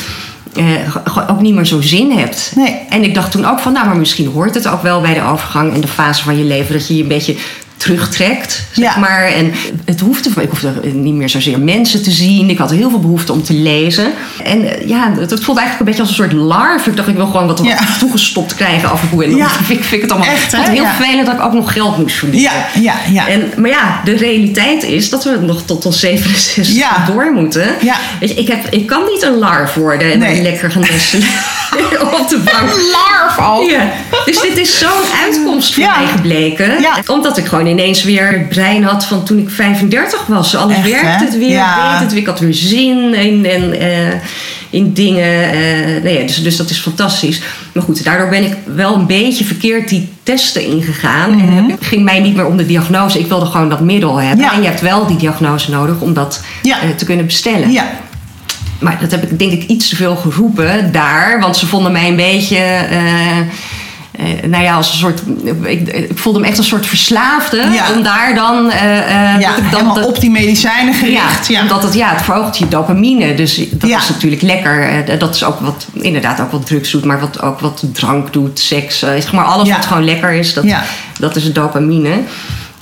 [0.57, 2.53] eh, ook niet meer zo zin hebt.
[2.57, 2.81] Nee.
[2.88, 5.23] En ik dacht toen ook van, nou, maar misschien hoort het ook wel bij de
[5.23, 7.37] overgang en de fase van je leven dat je je een beetje
[7.77, 8.99] terugtrekt, zeg Ja.
[9.01, 9.25] maar.
[9.25, 9.53] En
[9.85, 12.51] het hoefde, ik hoefde niet meer zozeer mensen te zien.
[12.51, 14.13] Ik had heel veel behoefte om te lezen.
[14.45, 16.91] En eh, ja, het, het voelde eigenlijk een beetje als een soort larve.
[16.91, 17.79] Ik dacht, ik wil gewoon wat Ja.
[17.99, 19.25] toegestopt krijgen af en toe.
[19.25, 19.49] En dan Ja.
[19.49, 20.59] vind, ik- vind ik het allemaal Echt, hè?
[20.59, 22.51] het heel vervelend dat ik ook nog geld moest verdienen.
[22.51, 23.29] Ja, ja, ja.
[23.29, 27.05] En, maar ja, de realiteit is dat we nog tot ons 67 Ja.
[27.07, 27.67] door moeten.
[27.81, 27.97] Ja.
[28.21, 30.43] Weet je, ik, heb, ik kan niet een larf worden en Nee.
[30.43, 31.29] lekker gaan nestelen
[32.21, 32.71] op de bank.
[32.93, 33.71] larf ook.
[33.71, 33.93] Ja.
[34.25, 34.89] Dus dit is zo'n
[35.25, 36.77] uitkomst voor mij gebleken.
[37.07, 40.57] Omdat ik gewoon ineens weer het brein had van toen ik 35 was.
[40.57, 41.24] Alles Echt, werkt hè?
[41.24, 41.90] het weer, Ja.
[41.92, 42.20] weet het weer.
[42.20, 44.14] Ik had weer zin in, en, eh,
[44.70, 45.53] in dingen.
[45.53, 47.40] eh, nou ja, dus, dus dat is fantastisch.
[47.72, 51.40] Maar goed, daardoor ben ik wel een beetje verkeerd die testen ingegaan.
[51.40, 53.18] En het ging mij niet meer om de diagnose.
[53.18, 54.38] Ik wilde gewoon dat middel hebben.
[54.38, 54.46] Mhm.
[54.46, 54.53] Ja.
[54.57, 57.70] En je hebt wel die diagnose nodig om dat eh, te kunnen bestellen.
[57.72, 57.90] Ja,
[58.79, 61.40] Maar dat heb ik denk ik iets te veel geroepen daar.
[61.40, 62.57] Want ze vonden mij een beetje...
[64.18, 65.22] eh, nou ja, als een soort...
[65.62, 67.57] Ik, ik voelde me echt een soort verslaafde.
[67.72, 67.92] Ja.
[67.96, 68.70] Om daar dan...
[68.70, 68.98] eh,
[69.35, 71.46] eh, ja dat helemaal op die medicijnen gericht.
[71.46, 73.35] ja, Ja, omdat het, ja, het verhoogt je dopamine.
[73.35, 75.05] Dus dat is natuurlijk lekker.
[75.18, 78.59] Dat is ook wat, inderdaad ook wat drugs doet, maar wat, ook wat drank doet,
[78.59, 78.98] seks.
[78.98, 80.83] Zeg maar alles wat gewoon lekker is, dat, Ja.
[81.18, 82.20] dat is dopamine.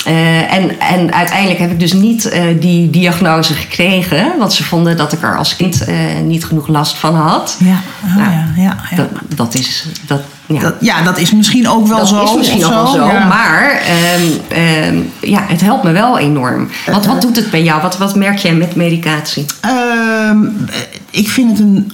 [0.04, 4.32] Eh, en, en uiteindelijk heb ik dus niet die diagnose gekregen.
[4.38, 5.84] Want ze vonden dat ik er als kind
[6.24, 7.56] niet genoeg last van had.
[7.58, 8.96] ja, oh, Nou, ja, ja, ja.
[8.96, 9.86] Dat, dat is...
[10.06, 10.60] Dat, ja.
[10.60, 12.24] Dat, ja, dat is misschien ook wel Dat zo.
[12.24, 13.26] is misschien ook wel zo, Ja.
[13.26, 16.68] maar ehm, ehm, ja, het helpt me wel enorm.
[16.92, 17.82] Wat, wat doet het bij jou?
[17.82, 19.46] Wat, wat merk jij met medicatie?
[19.60, 20.38] Ehm,
[21.10, 21.92] ik vind het een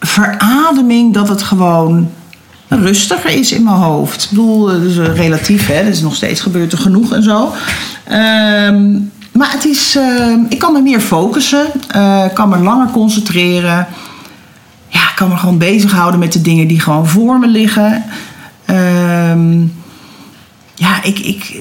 [0.00, 2.10] verademing dat het gewoon
[2.68, 4.22] rustiger is in mijn hoofd.
[4.24, 5.80] Ik bedoel, dus relatief, hè.
[5.80, 7.52] Is nog steeds gebeurt er genoeg en zo.
[9.32, 9.98] Maar het is,
[10.48, 11.66] ik kan me meer focussen.
[11.88, 13.86] eh, kan me langer concentreren.
[14.88, 18.04] Ja, ik kan me gewoon bezighouden met de dingen die gewoon voor me liggen.
[18.64, 19.60] Ehm,
[20.74, 21.56] ja, ik, ik,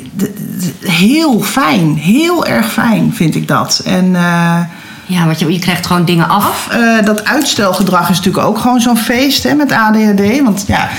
[0.82, 1.96] heel fijn.
[1.98, 3.82] Heel erg fijn vind ik dat.
[3.86, 4.16] En...
[4.16, 4.60] eh,
[5.06, 6.68] Ja, want je, je krijgt gewoon dingen af.
[6.72, 10.42] eh, dat uitstelgedrag is natuurlijk ook gewoon zo'n feest hè, met ADHD.
[10.44, 10.90] Want ja,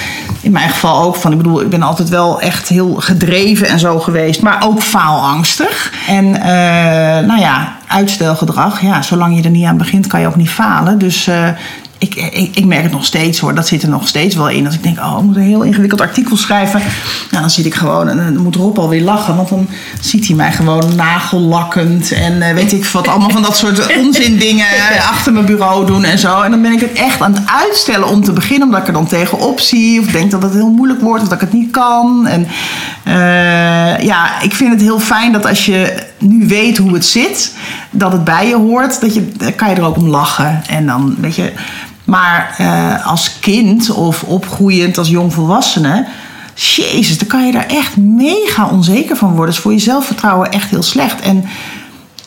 [0.41, 3.79] in mijn geval ook van, ik bedoel, ik ben altijd wel echt heel gedreven en
[3.79, 5.93] zo geweest, maar ook faalangstig.
[6.09, 10.37] En eh, nou ja, uitstelgedrag, ja, zolang je er niet aan begint, kan je ook
[10.37, 10.99] niet falen.
[10.99, 11.31] Dus
[11.99, 14.67] ik, ik, ik merk het nog steeds hoor, dat zit er nog steeds wel in.
[14.67, 16.81] Als ik denk, oh, ik moet een heel ingewikkeld artikel schrijven.
[17.31, 19.69] Nou, dan zit ik gewoon, en dan moet Rob alweer lachen, want dan
[20.01, 24.39] ziet hij mij gewoon nagellakkend en eh, weet ik wat, allemaal van dat soort onzin
[24.39, 24.67] dingen
[25.09, 26.41] achter mijn bureau doen en zo.
[26.41, 28.93] En dan ben ik het echt aan het uitstellen om te beginnen, omdat ik er
[28.93, 31.71] dan tegenop zie of denk dat het heel moeilijk wordt of dat ik het niet
[31.71, 32.27] kan.
[32.27, 32.47] En
[33.05, 37.53] eh, ja, ik vind het heel fijn dat als je nu weet hoe het zit,
[37.91, 40.63] dat het bij je hoort, dat je, dan kan je er ook om lachen.
[40.69, 41.53] En dan, weet je,
[42.09, 46.07] maar eh, als kind of opgroeiend als jongvolwassene,
[46.55, 49.55] jezus, dan kan je daar echt mega onzeker van worden.
[49.55, 51.21] is voor je zelfvertrouwen echt heel slecht.
[51.21, 51.45] En,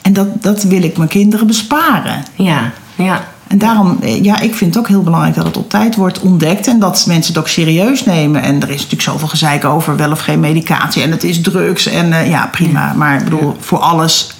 [0.02, 2.24] en dat, dat wil ik mijn kinderen besparen.
[2.36, 3.24] Ja, ja.
[3.48, 6.20] En daarom, eh, ja, ik vind het ook heel belangrijk dat het op tijd wordt
[6.20, 8.41] ontdekt en dat mensen het ook serieus nemen.
[8.41, 11.86] En er is natuurlijk zoveel gezeik over wel of geen medicatie en het is drugs
[11.86, 12.94] en eh, ja, prima.
[12.94, 14.32] Maar ik bedoel, voor alles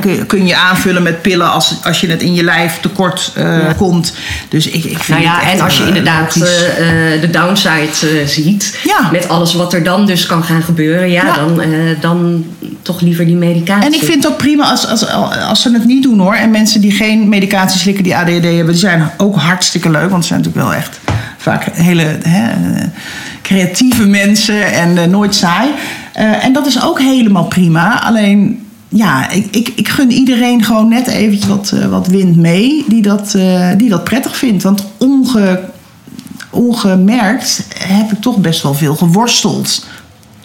[0.00, 3.58] kun, kun je aanvullen met pillen als, als je het in je lijf tekort eh,
[3.76, 4.14] komt.
[4.48, 6.40] Dus ik, ik vind Nou ja, en als je eh, inderdaad eh,
[7.20, 9.08] de downside ziet, Ja.
[9.12, 11.34] met alles wat er dan dus kan gaan gebeuren, ja, Ja.
[11.34, 11.62] Dan,
[12.00, 12.44] dan
[12.82, 13.86] toch liever die medicatie.
[13.86, 15.06] En ik vind het ook prima als, als,
[15.48, 16.34] als ze het niet doen hoor.
[16.34, 20.10] En mensen die geen medicatie slikken, die ADHD hebben, die zijn ook hartstikke leuk.
[20.10, 21.00] Want ze zijn natuurlijk wel echt
[21.38, 22.48] vaak hele hè,
[23.42, 25.68] creatieve mensen en nooit saai.
[26.12, 28.02] En dat is ook helemaal prima.
[28.02, 28.63] Alleen,
[28.96, 33.02] ja, ik, ik, ik gun iedereen gewoon net eventjes wat, eh, wat wind mee die
[33.02, 34.62] dat, eh, die dat prettig vindt.
[34.62, 35.60] Want onge,
[36.50, 39.86] ongemerkt heb ik toch best wel veel geworsteld.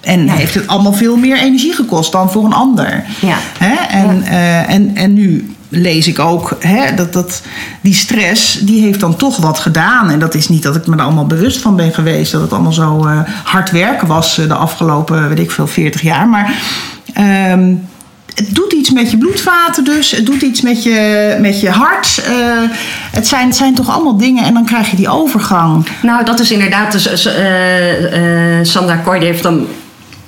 [0.01, 0.33] En Ja.
[0.33, 3.03] heeft het allemaal veel meer energie gekost dan voor een ander.
[3.21, 3.37] Ja.
[3.57, 3.75] Hè?
[3.97, 7.41] En, eh, en, en nu lees ik ook, hè, dat, dat
[7.81, 10.09] die stress, die heeft dan toch wat gedaan.
[10.09, 12.53] En dat is niet dat ik me er allemaal bewust van ben geweest, dat het
[12.53, 13.07] allemaal zo
[13.43, 16.27] hard werken was de afgelopen, weet ik veel, 40 jaar.
[16.27, 16.53] Maar
[17.13, 17.73] ehm,
[18.35, 22.21] het doet iets met je bloedvaten dus, het doet iets met je, met je hart.
[22.25, 22.33] Eh,
[23.11, 25.87] het, zijn, het zijn toch allemaal dingen en dan krijg je die overgang.
[26.01, 26.91] Nou, dat is inderdaad.
[26.91, 29.67] Dus, eh, eh, Sandra Korde heeft dan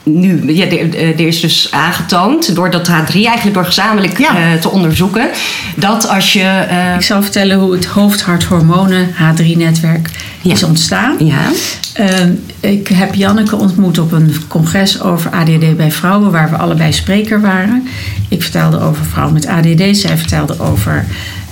[0.04, 4.36] nu, ja, er, is dus aangetoond door dat H3 eigenlijk door gezamenlijk Ja.
[4.36, 5.30] eh, te onderzoeken,
[5.76, 6.66] dat als je.
[6.96, 10.10] Ik zal vertellen hoe het hoofd-hart-hormonen H3-netwerk
[10.42, 10.54] Ja.
[10.54, 11.16] is ontstaan.
[11.26, 11.50] ja,
[11.94, 16.94] Ehm, ik heb Janneke ontmoet op een congres over ADD bij vrouwen, waar we allebei
[16.94, 17.88] spreker waren.
[18.30, 21.06] Ik vertelde over vrouwen met ADD, zij vertelde over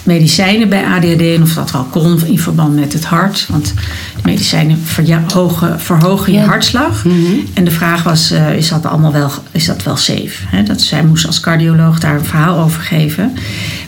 [0.03, 3.45] medicijnen bij ADD en of dat wel kon in verband met het hart.
[3.49, 6.45] Want de medicijnen verhogen, verhogen je Ja.
[6.45, 7.05] hartslag.
[7.53, 10.63] En de vraag was, eh, is dat allemaal wel, is dat wel safe?
[10.65, 13.33] Dat, zij moest als cardioloog daar een verhaal over geven.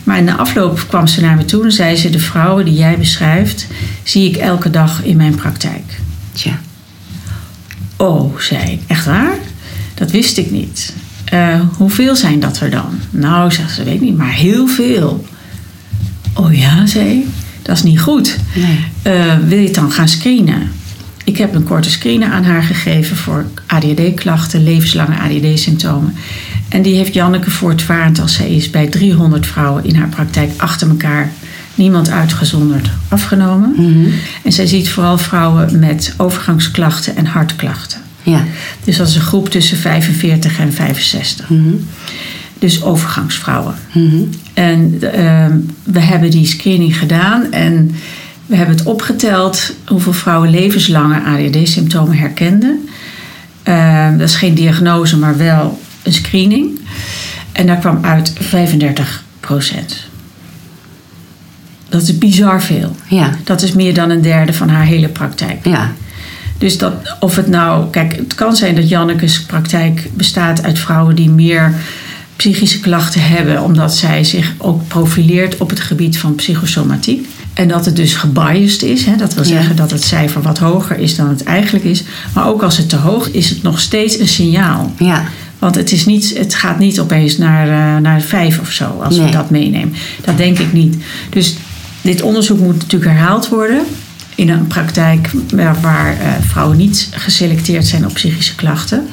[0.04, 2.10] Maar in de afloop kwam ze naar me toe en zei ze...
[2.10, 3.68] de vrouwen die jij beschrijft,
[4.04, 6.00] zie ik elke dag in mijn praktijk.
[6.34, 6.60] tja.
[7.98, 9.34] Oh, zei ik, echt waar?
[9.94, 10.94] Dat wist ik niet.
[11.26, 13.00] "Eh, hoeveel zijn dat er dan?
[13.10, 15.26] Nou, zegt ze, weet ik niet, maar heel veel.
[16.34, 17.26] Oh ja, zei ik,
[17.62, 18.38] dat is niet goed.
[18.56, 18.80] Nee.
[19.02, 20.72] Eh, wil je het dan gaan screenen?
[21.26, 26.16] Ik heb een korte screener aan haar gegeven voor ADD-klachten, levenslange ADD-symptomen.
[26.70, 30.90] En die heeft Janneke voortvarend als zij is bij 300 vrouwen in haar praktijk achter
[30.90, 31.32] elkaar,
[31.76, 33.76] niemand uitgezonderd, afgenomen.
[34.44, 38.00] En zij ziet vooral vrouwen met overgangsklachten en hartklachten.
[38.24, 38.44] Ja.
[38.84, 41.50] Dus dat is een groep tussen 45 en 65.
[42.60, 43.76] Dus overgangsvrouwen.
[44.54, 47.96] En ehm, we hebben die screening gedaan en
[48.52, 52.90] we hebben het opgeteld hoeveel vrouwen levenslange ADD-symptomen herkenden.
[53.64, 56.80] Ehm, dat is geen diagnose, maar wel een screening.
[57.52, 60.08] En daar kwam uit 35 procent.
[61.90, 62.96] Dat is bizar veel.
[63.08, 63.30] Ja.
[63.44, 65.66] Dat is meer dan een derde van haar hele praktijk.
[65.66, 65.92] Ja.
[66.58, 71.16] Dus dat, of het nou, kijk, het kan zijn dat Janneke's praktijk bestaat uit vrouwen
[71.16, 71.74] die meer
[72.36, 77.28] psychische klachten hebben, omdat zij zich ook profileert op het gebied van psychosomatiek.
[77.54, 79.06] En dat het dus gebiased is.
[79.06, 79.16] Hè?
[79.16, 79.50] Dat wil Ja.
[79.50, 82.04] zeggen dat het cijfer wat hoger is dan het eigenlijk is.
[82.34, 84.94] Maar ook als het te hoog is, is het nog steeds een signaal.
[84.98, 85.24] Ja.
[85.60, 89.16] Want het, is niet, het gaat niet opeens naar, eh, naar vijf of zo, als
[89.16, 89.26] Nee.
[89.26, 89.94] we dat meenemen.
[90.26, 90.96] Dat denk ik niet.
[91.30, 91.56] Dus
[92.02, 93.84] dit onderzoek moet natuurlijk herhaald worden.
[94.36, 99.08] In een praktijk waar, waar, eh, vrouwen niet geselecteerd zijn op psychische klachten.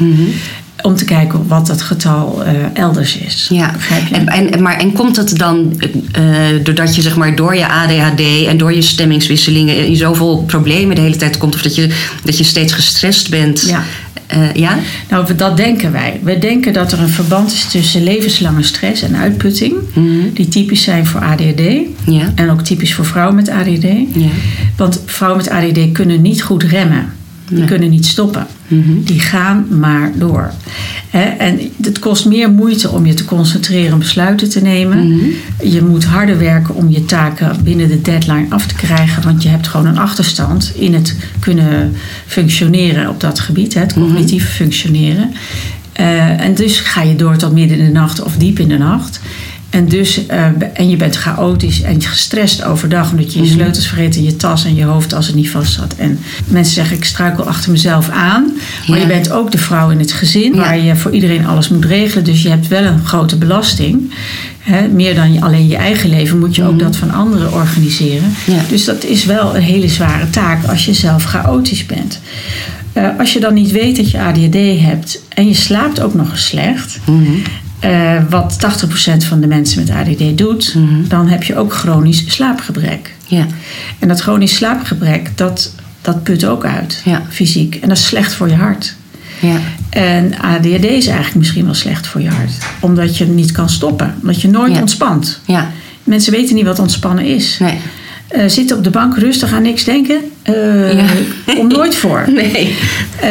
[0.82, 3.48] Om te kijken wat dat getal eh, elders is.
[3.52, 3.74] Ja,
[4.12, 5.80] en, en, maar, en komt het dan
[6.12, 6.24] eh,
[6.62, 11.00] doordat je zeg maar door je ADHD en door je stemmingswisselingen in zoveel problemen de
[11.00, 13.64] hele tijd komt, of dat je, dat je steeds gestrest bent?
[13.66, 13.82] Ja.
[14.28, 14.78] Eh, ja?
[15.08, 16.20] Nou, dat denken wij.
[16.22, 19.74] We denken dat er een verband is tussen levenslange stress en uitputting.
[20.32, 21.62] Die typisch zijn voor ADHD.
[22.04, 22.32] Ja.
[22.34, 23.82] En ook typisch voor vrouwen met ADD.
[24.12, 24.28] Ja.
[24.76, 27.12] Want vrouwen met ADD kunnen niet goed remmen.
[27.50, 28.46] Die kunnen niet stoppen.
[29.04, 30.50] Die gaan maar door.
[31.38, 35.20] En het kost meer moeite om je te concentreren om besluiten te nemen.
[35.62, 39.22] Je moet harder werken om je taken binnen de deadline af te krijgen.
[39.22, 41.94] Want je hebt gewoon een achterstand in het kunnen
[42.26, 43.74] functioneren op dat gebied.
[43.74, 45.32] Het cognitieve functioneren.
[45.92, 48.78] Eh, en dus ga je door tot midden in de nacht of diep in de
[48.78, 49.20] nacht.
[49.70, 54.16] En, dus, eh, en je bent chaotisch en gestrest overdag omdat je je sleutels vergeet
[54.16, 55.94] in je tas en je hoofd als het niet vast zat.
[55.96, 58.52] En mensen zeggen ik struikel achter mezelf aan.
[58.88, 59.02] Maar Ja.
[59.02, 60.58] je bent ook de vrouw in het gezin Ja.
[60.60, 62.24] waar je voor iedereen alles moet regelen.
[62.24, 64.12] Dus je hebt wel een grote belasting.
[64.58, 68.34] Hè, meer dan je, alleen je eigen leven moet je ook dat van anderen organiseren.
[68.46, 68.60] Ja.
[68.68, 72.20] Dus dat is wel een hele zware taak als je zelf chaotisch bent.
[72.92, 76.30] Eh, als je dan niet weet dat je ADHD hebt en je slaapt ook nog
[76.30, 76.98] eens slecht,
[77.80, 80.74] eh, wat 80% van de mensen met ADD doet,
[81.08, 83.12] dan heb je ook chronisch slaapgebrek.
[83.26, 83.46] Ja.
[83.98, 87.22] En dat chronisch slaapgebrek, dat, dat put ook uit, Ja.
[87.28, 87.74] fysiek.
[87.74, 88.94] En dat is slecht voor je hart.
[89.40, 89.56] Ja.
[89.90, 92.52] En ADHD is eigenlijk misschien wel slecht voor je hart.
[92.80, 94.14] Omdat je niet kan stoppen.
[94.20, 94.80] Omdat je nooit Ja.
[94.80, 95.40] ontspant.
[95.44, 95.70] Ja.
[96.04, 97.56] Mensen weten niet wat ontspannen is.
[97.58, 97.78] Nee.
[98.28, 100.20] Eh, zitten op de bank rustig aan niks denken.
[100.42, 101.06] eh Ja.
[101.56, 102.24] Komt nooit voor.
[102.34, 102.74] Nee.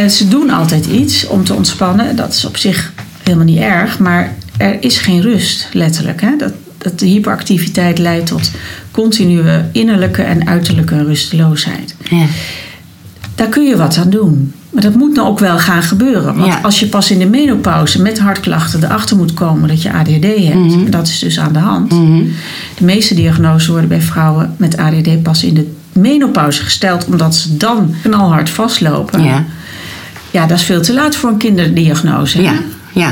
[0.09, 2.15] Ze doen altijd iets om te ontspannen.
[2.15, 2.91] Dat is op zich
[3.27, 3.99] helemaal niet erg.
[3.99, 6.21] Maar er is geen rust, letterlijk.
[6.21, 6.35] Hè?
[6.37, 8.51] Dat, dat de hyperactiviteit leidt tot
[8.91, 11.95] continue innerlijke en uiterlijke rusteloosheid.
[12.09, 12.25] Ja.
[13.35, 14.51] Daar kun je wat aan doen.
[14.69, 16.35] Maar dat moet nou ook wel gaan gebeuren.
[16.35, 16.59] Want Ja.
[16.61, 20.73] als je pas in de menopauze met hartklachten erachter moet komen dat je ADHD hebt,
[20.73, 21.89] en dat is dus aan de hand.
[21.89, 27.57] De meeste diagnoses worden bij vrouwen met ADHD pas in de menopauze gesteld, omdat ze
[27.57, 29.23] dan knalhard vastlopen.
[29.23, 29.45] Ja.
[30.31, 32.41] Ja, dat is veel te laat voor een kinderdiagnose.
[32.41, 32.53] Ja.
[32.99, 33.11] Ja.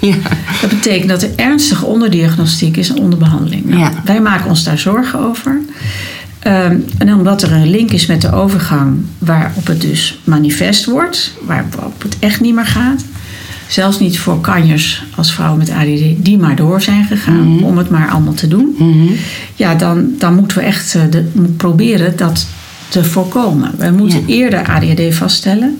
[0.00, 0.14] Ja.
[0.60, 3.64] Dat betekent dat er ernstige onderdiagnostiek is en onderbehandeling.
[3.64, 3.92] Nou, Ja.
[4.04, 5.60] Wij maken ons daar zorgen over.
[6.38, 11.32] Ehm, en omdat er een link is met de overgang waarop het dus manifest wordt,
[11.46, 13.04] waarop het echt niet meer gaat.
[13.68, 17.64] Zelfs niet voor kanjers als vrouwen met ADD die maar door zijn gegaan Mhm.
[17.64, 18.76] om het maar allemaal te doen.
[19.54, 21.22] Ja, dan, dan moeten we echt eh, de,
[21.56, 22.46] proberen dat
[22.88, 23.70] te voorkomen.
[23.78, 24.34] We moeten Ja.
[24.34, 25.78] eerder ADHD vaststellen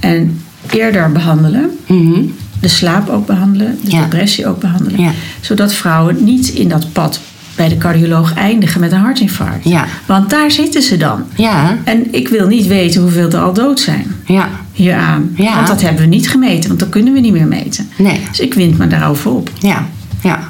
[0.00, 1.70] en eerder behandelen.
[1.86, 2.20] Mhm.
[2.60, 4.00] De slaap ook behandelen, de Ja.
[4.00, 5.00] depressie ook behandelen.
[5.00, 5.10] Ja.
[5.40, 7.20] Zodat vrouwen niet in dat pad
[7.56, 9.64] bij de cardioloog eindigen met een hartinfarct.
[9.68, 9.84] Ja.
[10.06, 11.22] Want daar zitten ze dan.
[11.36, 14.48] Ja, En ik wil niet weten hoeveel er al dood zijn ja.
[14.72, 15.30] hieraan.
[15.34, 15.54] Ja.
[15.54, 17.88] Want dat hebben we niet gemeten, want dat kunnen we niet meer meten.
[17.98, 18.20] Nee.
[18.30, 19.50] Dus ik wind me daarover op.
[19.58, 19.86] Ja,
[20.22, 20.47] ja.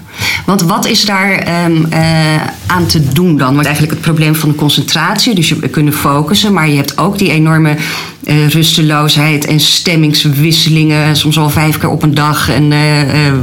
[0.49, 3.53] Want wat is daar ehm, eh, aan te doen dan?
[3.55, 7.19] Want eigenlijk het probleem van de concentratie, dus je kunnen focussen, maar je hebt ook
[7.19, 7.77] die enorme
[8.25, 12.79] eh, rusteloosheid en stemmingswisselingen, soms wel vijf keer op een dag en eh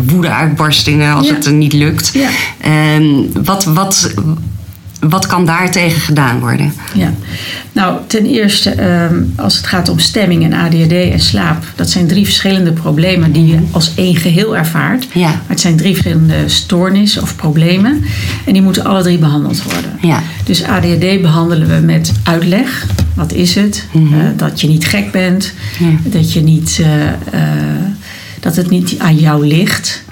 [0.06, 1.34] woede-uitbarstingen als Ja.
[1.34, 2.12] het er niet lukt.
[2.14, 2.30] Ja.
[2.62, 4.14] Ehm, wat, wat,
[5.10, 6.74] wat kan daar tegen gedaan worden?
[6.94, 7.14] Ja.
[7.72, 12.08] Nou, ten eerste, ehm, als het gaat om stemming en ADHD en slaap, dat zijn
[12.08, 15.08] drie verschillende problemen die je als één geheel ervaart.
[15.14, 15.28] Ja.
[15.30, 18.04] Maar het zijn drie verschillende stoornissen of problemen
[18.46, 19.92] en die moeten alle drie behandeld worden.
[20.02, 20.22] Ja.
[20.44, 22.86] Dus ADHD behandelen we met uitleg.
[23.14, 23.86] Wat is het?
[23.94, 24.02] Eh,
[24.38, 26.10] dat je niet gek bent, Ja.
[26.10, 26.80] dat je niet.
[26.82, 27.84] eh, eh,
[28.40, 30.04] dat het niet aan jou ligt,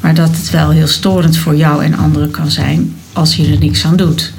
[0.00, 3.58] maar dat het wel heel storend voor jou en anderen kan zijn als je er
[3.58, 4.32] niks aan doet.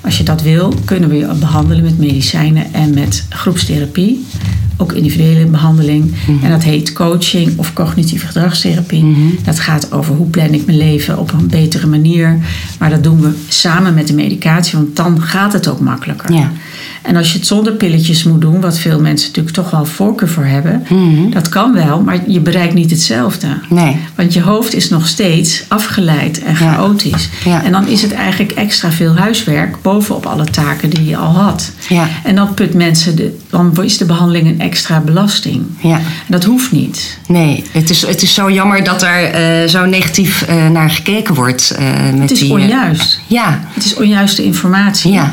[0.00, 4.26] Als je dat wil, kunnen we je behandelen met medicijnen en met groepstherapie.
[4.80, 6.14] Ook individuele behandeling.
[6.42, 9.38] En dat heet coaching of cognitieve gedragstherapie.
[9.44, 12.38] Dat gaat over hoe plan ik mijn leven op een betere manier.
[12.78, 16.32] Maar dat doen we samen met de medicatie, want dan gaat het ook makkelijker.
[16.32, 16.50] Ja.
[17.02, 20.28] En als je het zonder pilletjes moet doen, wat veel mensen natuurlijk toch wel voorkeur
[20.28, 20.82] voor hebben,
[21.30, 23.46] dat kan wel, maar je bereikt niet hetzelfde.
[23.68, 23.96] Nee.
[24.14, 26.56] Want je hoofd is nog steeds afgeleid en Ja.
[26.56, 27.28] chaotisch.
[27.44, 27.64] Ja.
[27.64, 31.72] En dan is het eigenlijk extra veel huiswerk bovenop alle taken die je al had.
[31.88, 32.08] Ja.
[32.24, 35.62] En dan put mensen, de, dan is de behandeling een extra belasting.
[35.82, 35.96] Ja.
[35.98, 37.18] En dat hoeft niet.
[37.28, 41.34] Nee, het is, het is zo jammer dat er eh, zo negatief eh, naar gekeken
[41.34, 41.70] wordt.
[41.70, 43.20] eh, met Het is die, onjuist.
[43.26, 45.12] ja, Het is onjuiste informatie.
[45.12, 45.32] Ja.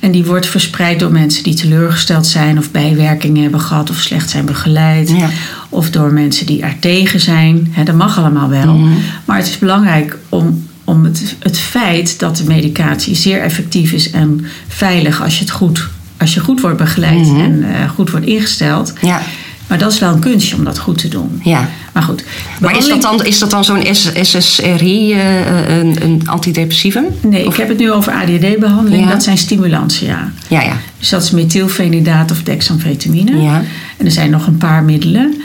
[0.00, 4.30] En die wordt verspreid door mensen die teleurgesteld zijn of bijwerkingen hebben gehad of slecht
[4.30, 5.08] zijn begeleid.
[5.10, 5.28] Ja.
[5.68, 7.68] Of door mensen die er tegen zijn.
[7.70, 8.74] Hè, dat mag allemaal wel.
[8.74, 8.92] Mhm.
[9.24, 14.10] Maar het is belangrijk om, om het, het feit dat de medicatie zeer effectief is
[14.10, 18.26] en veilig als je het goed, als je goed wordt begeleid en eh, goed wordt
[18.26, 18.92] ingesteld.
[18.94, 19.06] Mhm.
[19.06, 19.20] ja,
[19.66, 21.40] Maar dat is wel een kunstje om dat goed te doen.
[21.44, 21.68] ja.
[21.92, 22.24] Maar goed.
[22.60, 23.82] Maar is dat dan, is dat dan zo'n
[24.22, 27.04] SSRI, eh, een, een antidepressivum?
[27.20, 29.04] Nee, ik heb het nu over ADHD-behandeling.
[29.04, 29.10] Ja.
[29.10, 30.32] Dat zijn stimulantia.
[30.48, 30.76] Ja, ja.
[30.98, 33.42] Dus dat is methylfenidaat of dexamfetamine.
[33.42, 33.62] Ja.
[33.96, 35.42] En er zijn nog een paar middelen.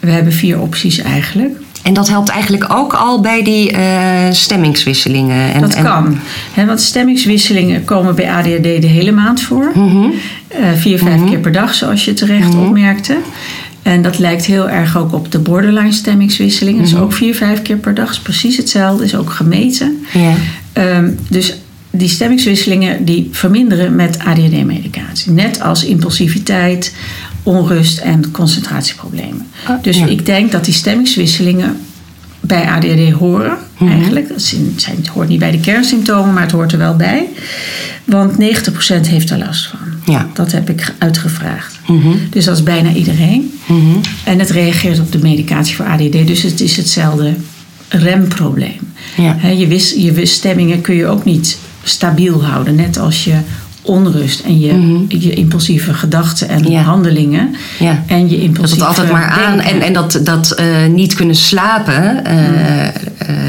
[0.00, 1.56] We hebben vier opties eigenlijk.
[1.84, 5.52] En dat helpt eigenlijk ook al bij die eh, stemmingswisselingen.
[5.54, 6.18] En, Dat en- kan.
[6.52, 9.70] Hè, want stemmingswisselingen komen bij ADHD de hele maand voor.
[9.74, 10.04] Mhm.
[10.48, 13.16] Eh, vier, vijf keer per dag, zoals je terecht opmerkte.
[13.82, 16.78] En dat lijkt heel erg ook op de borderline stemmingswisseling.
[16.78, 18.10] Dat is ook vier, vijf keer per dag.
[18.10, 19.04] is precies hetzelfde.
[19.04, 20.04] Is ook gemeten.
[20.72, 21.56] Ehm, dus
[21.90, 25.32] die stemmingswisselingen die verminderen met ADHD-medicatie.
[25.32, 26.94] Net als impulsiviteit,
[27.44, 29.46] onrust en concentratieproblemen.
[29.82, 30.06] dus ja.
[30.06, 31.76] ik denk dat die stemmingswisselingen
[32.40, 33.56] bij ADHD horen.
[33.80, 34.28] Eigenlijk.
[34.28, 37.28] Dat zijn, het hoort niet bij de kernsymptomen, maar het hoort er wel bij.
[38.04, 38.36] Want 90%
[39.08, 39.78] heeft er last van.
[40.14, 40.28] Ja.
[40.34, 41.78] Dat heb ik uitgevraagd.
[42.30, 43.58] Dus dat is bijna iedereen.
[44.24, 46.26] En het reageert op de medicatie voor ADD.
[46.26, 47.34] Dus het is hetzelfde
[47.88, 48.80] remprobleem.
[49.16, 49.48] Ja.
[49.48, 52.74] Je, wis, je stemmingen kun je ook niet stabiel houden.
[52.74, 53.34] Net als je
[53.86, 56.80] onrust en je, je impulsieve gedachten en Ja.
[56.82, 57.54] handelingen.
[57.78, 58.02] Ja.
[58.06, 59.74] En je Dat impulsieve het altijd maar aan denken.
[59.74, 62.24] en, en dat, dat eh, niet kunnen slapen.
[62.24, 62.92] eh, eh,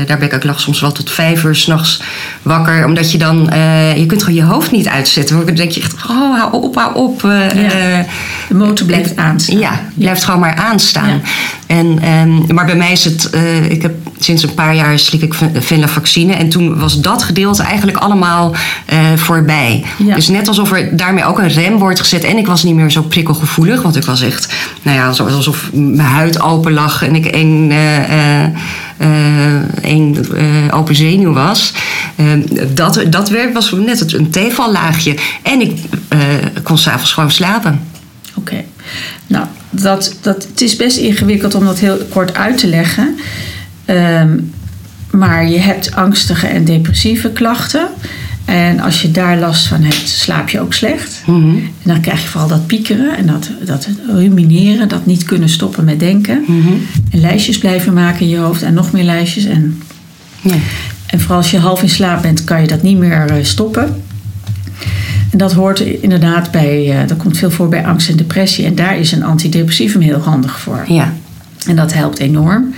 [0.08, 2.02] daar ben ik ook lag soms wel tot vijf uur s'nachts
[2.42, 2.86] wakker.
[2.86, 3.50] Omdat je dan,
[3.96, 5.46] je kunt gewoon je hoofd niet uitzetten.
[5.46, 7.22] Dan denk je echt, oh, hou op, hou op.
[7.22, 8.06] Ja.
[8.48, 9.58] De motor blijft aanstaan.
[9.60, 11.22] Ja, blijft gewoon maar aanstaan.
[11.68, 13.30] En, ehm, maar bij mij is het,
[13.70, 16.34] ik heb sinds een paar jaar slik ik ven- venlafaxine.
[16.34, 19.84] En toen was dat gedeelte eigenlijk allemaal eh, voorbij.
[19.98, 20.16] Ja.
[20.16, 22.24] Dus net alsof er daarmee ook een rem wordt gezet.
[22.24, 23.82] En ik was niet meer zo prikkelgevoelig.
[23.82, 27.04] Want ik was echt, nou ja, alsof mijn huid open lag.
[27.04, 28.52] En ik één, eh, eh,
[30.72, 31.74] open zenuw was.
[32.16, 32.42] Ehm,
[32.74, 35.16] dat, dat werk was net een tevallaagje.
[35.42, 35.80] En ik
[36.64, 37.80] kon s'avonds gewoon slapen.
[38.36, 38.64] Oké.
[39.28, 43.18] Nou, dat, dat, het is best ingewikkeld om dat heel kort uit te leggen.
[43.86, 44.30] Ehm,
[45.12, 47.88] maar je hebt angstige en depressieve klachten.
[48.46, 51.22] En als je daar last van hebt, slaap je ook slecht.
[51.26, 51.56] Mhm.
[51.56, 55.84] En dan krijg je vooral dat piekeren en dat, dat rumineren, dat niet kunnen stoppen
[55.84, 56.44] met denken.
[56.48, 56.74] Mhm.
[57.12, 59.46] En lijstjes blijven maken in je hoofd en nog meer lijstjes.
[59.46, 59.82] En,
[60.42, 60.56] Ja.
[61.06, 64.02] en vooral als je half in slaap bent, kan je dat niet meer eh, stoppen.
[65.32, 68.66] En dat hoort inderdaad bij, eh, dat komt veel voor bij angst en depressie.
[68.66, 70.84] En daar is een antidepressivum heel handig voor.
[70.88, 71.14] Ja.
[71.68, 72.74] En dat helpt enorm.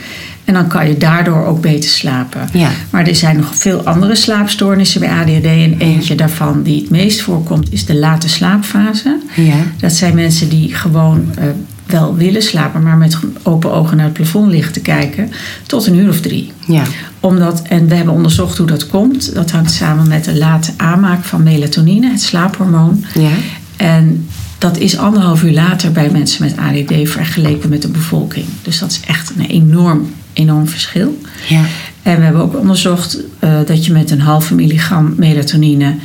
[0.48, 2.50] En dan kan je daardoor ook beter slapen.
[2.54, 2.70] Ja.
[2.90, 5.46] Maar er zijn nog veel andere slaapstoornissen bij ADHD.
[5.46, 9.20] En eentje daarvan die het meest voorkomt is de late slaapfase.
[9.36, 9.56] Ja.
[9.80, 11.46] Dat zijn mensen die gewoon eh,
[11.86, 15.32] wel willen slapen, maar met open ogen naar het plafond liggen te kijken
[15.66, 16.52] tot een uur of drie.
[16.68, 16.84] Ja.
[17.20, 19.34] Omdat, en we hebben onderzocht hoe dat komt.
[19.36, 23.06] Dat hangt samen met de late aanmaak van melatonine, het slaaphormoon.
[23.14, 23.32] Ja.
[23.78, 24.28] En
[24.58, 28.46] dat is anderhalf uur later bij mensen met ADD vergeleken met de bevolking.
[28.62, 31.22] Dus dat is echt een enorm, enorm verschil.
[31.48, 31.62] Ja.
[32.02, 35.96] En we hebben ook onderzocht eh, dat je met een halve milligram melatonine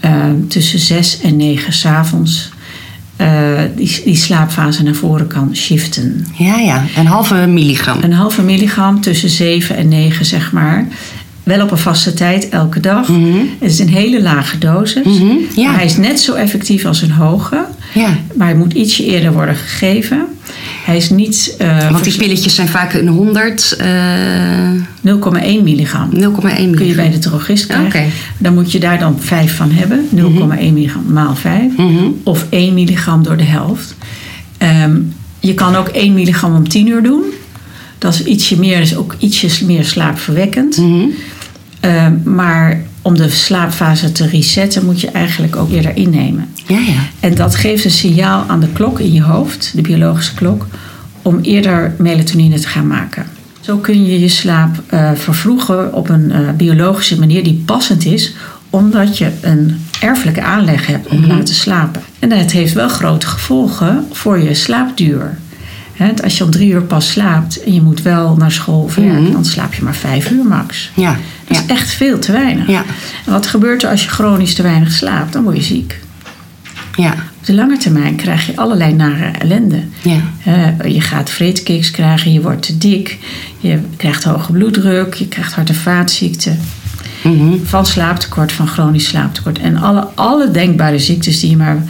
[0.00, 0.12] eh,
[0.48, 2.52] tussen 6 en 9 s'avonds
[3.16, 6.26] eh die, die slaapfase naar voren kan shiften.
[6.38, 6.84] Ja, ja.
[6.96, 8.02] Een halve milligram.
[8.02, 10.86] Een halve milligram tussen 7 en 9, zeg maar.
[11.44, 13.06] Wel op een vaste tijd, elke dag.
[13.58, 15.18] Het is een hele lage dosis.
[15.18, 15.66] Mhm, ja.
[15.66, 17.64] Maar hij is net zo effectief als een hoge.
[17.94, 18.18] Ja.
[18.34, 20.26] Maar hij moet ietsje eerder worden gegeven.
[20.84, 23.86] Hij is niet eh, Want die pilletjes zijn vaak een 100, eh
[25.02, 26.10] 0,1 milligram.
[26.12, 26.74] 0,1 milligram.
[26.74, 28.10] Kun je bij de drogist krijgen.
[28.38, 30.08] Dan moet je daar dan 5 van hebben.
[30.10, 31.76] 0,1 milligram maal 5.
[31.76, 32.04] Mhm.
[32.22, 33.94] Of 1 milligram door de helft.
[34.58, 34.96] Ehm,
[35.40, 37.22] je kan ook 1 milligram om 10 uur doen.
[37.98, 40.76] Dat is ietsje meer, is ook ietsjes meer slaapverwekkend.
[40.76, 41.04] Mhm.
[41.84, 46.48] Ehm, maar om de slaapfase te resetten moet je eigenlijk ook eerder innemen.
[46.66, 47.00] Ja, ja.
[47.20, 50.66] En dat geeft een signaal aan de klok in je hoofd, de biologische klok,
[51.22, 53.26] om eerder melatonine te gaan maken.
[53.60, 58.34] Zo kun je je slaap eh, vervroegen op een eh, biologische manier die passend is,
[58.70, 62.02] omdat je een erfelijke aanleg hebt om laten slapen.
[62.18, 65.38] En dat heeft wel grote gevolgen voor je slaapduur.
[66.22, 69.32] Als je om drie uur pas slaapt en je moet wel naar school of werk,
[69.32, 70.90] dan slaap je maar vijf uur max.
[70.94, 71.16] Ja.
[71.48, 71.62] Dat Ja.
[71.62, 72.66] is echt veel te weinig.
[72.68, 72.84] Ja.
[73.26, 75.32] En wat gebeurt er als je chronisch te weinig slaapt?
[75.32, 76.00] Dan word je ziek.
[76.96, 77.12] Ja.
[77.12, 79.82] Op de lange termijn krijg je allerlei nare ellende.
[80.02, 80.20] Ja.
[80.86, 83.18] Je gaat vreedkiks krijgen, je wordt te dik,
[83.58, 86.58] je krijgt hoge bloeddruk, je krijgt hart- en vaatziekten.
[87.22, 87.54] Mhm.
[87.64, 89.58] Van slaaptekort, van chronisch slaaptekort.
[89.58, 91.82] En alle, alle denkbare ziektes die je maar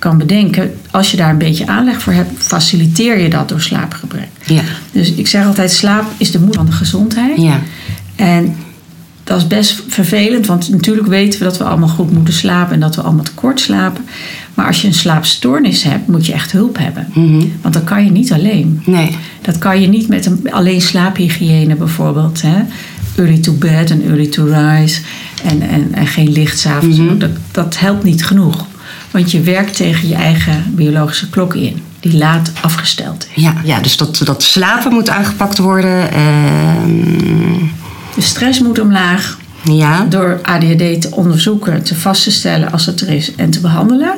[0.00, 0.74] kan bedenken.
[0.90, 4.28] Als je daar een beetje aanleg voor hebt, faciliteer je dat door slaapgebrek.
[4.46, 4.62] Ja.
[4.92, 7.40] Dus ik zeg altijd, slaap is de moed van de gezondheid.
[7.40, 7.60] Ja.
[8.16, 8.56] En
[9.24, 12.80] dat is best vervelend, want natuurlijk weten we dat we allemaal goed moeten slapen en
[12.80, 14.04] dat we allemaal tekort slapen.
[14.54, 17.06] Maar als je een slaapstoornis hebt, moet je echt hulp hebben.
[17.62, 18.82] Want dat kan je niet alleen.
[18.86, 19.16] Nee.
[19.40, 22.42] Dat kan je niet met een, alleen slaaphygiëne bijvoorbeeld.
[22.42, 22.62] Hè?
[23.16, 25.00] Early to bed en early to rise.
[25.44, 26.98] En, en, en geen licht s'avonds.
[27.18, 28.66] dat, dat helpt niet genoeg.
[29.10, 31.82] Want je werkt tegen je eigen biologische klok in.
[32.00, 33.42] Die laat afgesteld is.
[33.42, 36.12] Ja, ja dus dat, dat slapen moet aangepakt worden.
[36.12, 37.58] Ehm,
[38.14, 39.38] De stress moet omlaag.
[39.62, 40.06] ja.
[40.08, 44.12] Door ADHD te onderzoeken, te vast te stellen als het er is en te behandelen.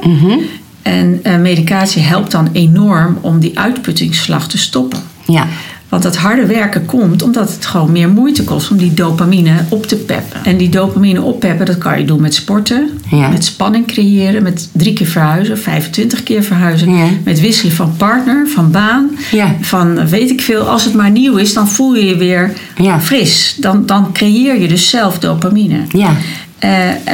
[0.83, 4.99] En eh, medicatie helpt dan enorm om die uitputtingsslag te stoppen.
[5.27, 5.47] Ja.
[5.93, 9.87] Want dat harde werken komt omdat het gewoon meer moeite kost om die dopamine op
[9.87, 10.45] te peppen.
[10.45, 13.29] En die dopamine oppeppen, dat kan je doen met sporten, Ja.
[13.29, 17.05] met spanning creëren, met drie keer verhuizen, 25 keer verhuizen, Ja.
[17.25, 19.55] met wisselen van partner, van baan, Ja.
[19.61, 20.63] van eh, weet ik veel.
[20.69, 22.53] Als het maar nieuw is, dan voel je je weer
[23.01, 23.57] fris.
[23.61, 25.79] Dan, dan creëer je dus zelf dopamine.
[25.89, 26.11] Ja.
[26.59, 26.71] Eh,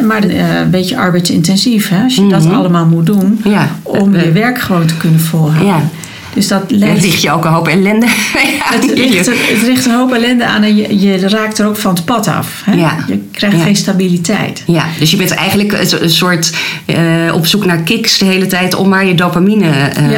[0.07, 2.03] maar eh, een beetje arbeidsintensief, hè?
[2.03, 3.59] als je dat allemaal moet doen Mhm.
[3.83, 5.91] Om je werk gewoon te kunnen volhouden.
[6.35, 8.07] Dus dat leidt ligt je ook een hoop ellende.
[8.75, 11.95] het richt, het richt een hoop ellende aan en je, je raakt er ook van
[11.95, 12.63] het pad af.
[12.65, 12.73] Hè?
[12.75, 12.97] Ja.
[13.07, 13.63] Je krijgt Ja.
[13.63, 14.63] geen stabiliteit.
[14.67, 16.53] Ja, dus je bent eigenlijk een een soort
[16.87, 20.11] eh, op zoek naar kicks de hele tijd om maar je dopamine eh,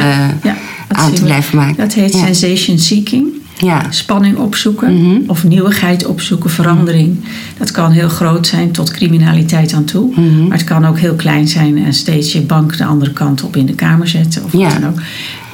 [0.43, 0.57] ja,
[0.87, 1.75] aan te blijven maken.
[1.77, 3.40] Dat heet sensation seeking.
[3.57, 3.81] Ja.
[3.89, 5.19] Spanning opzoeken Mhm.
[5.27, 7.17] of nieuwigheid opzoeken, verandering.
[7.57, 10.09] Dat kan heel groot zijn tot criminaliteit aan toe.
[10.15, 10.47] Mhm.
[10.47, 13.55] Maar het kan ook heel klein zijn en steeds je bank de andere kant op
[13.55, 14.43] in de kamer zetten.
[14.43, 14.59] Of Ja.
[14.69, 14.99] wat dan ook.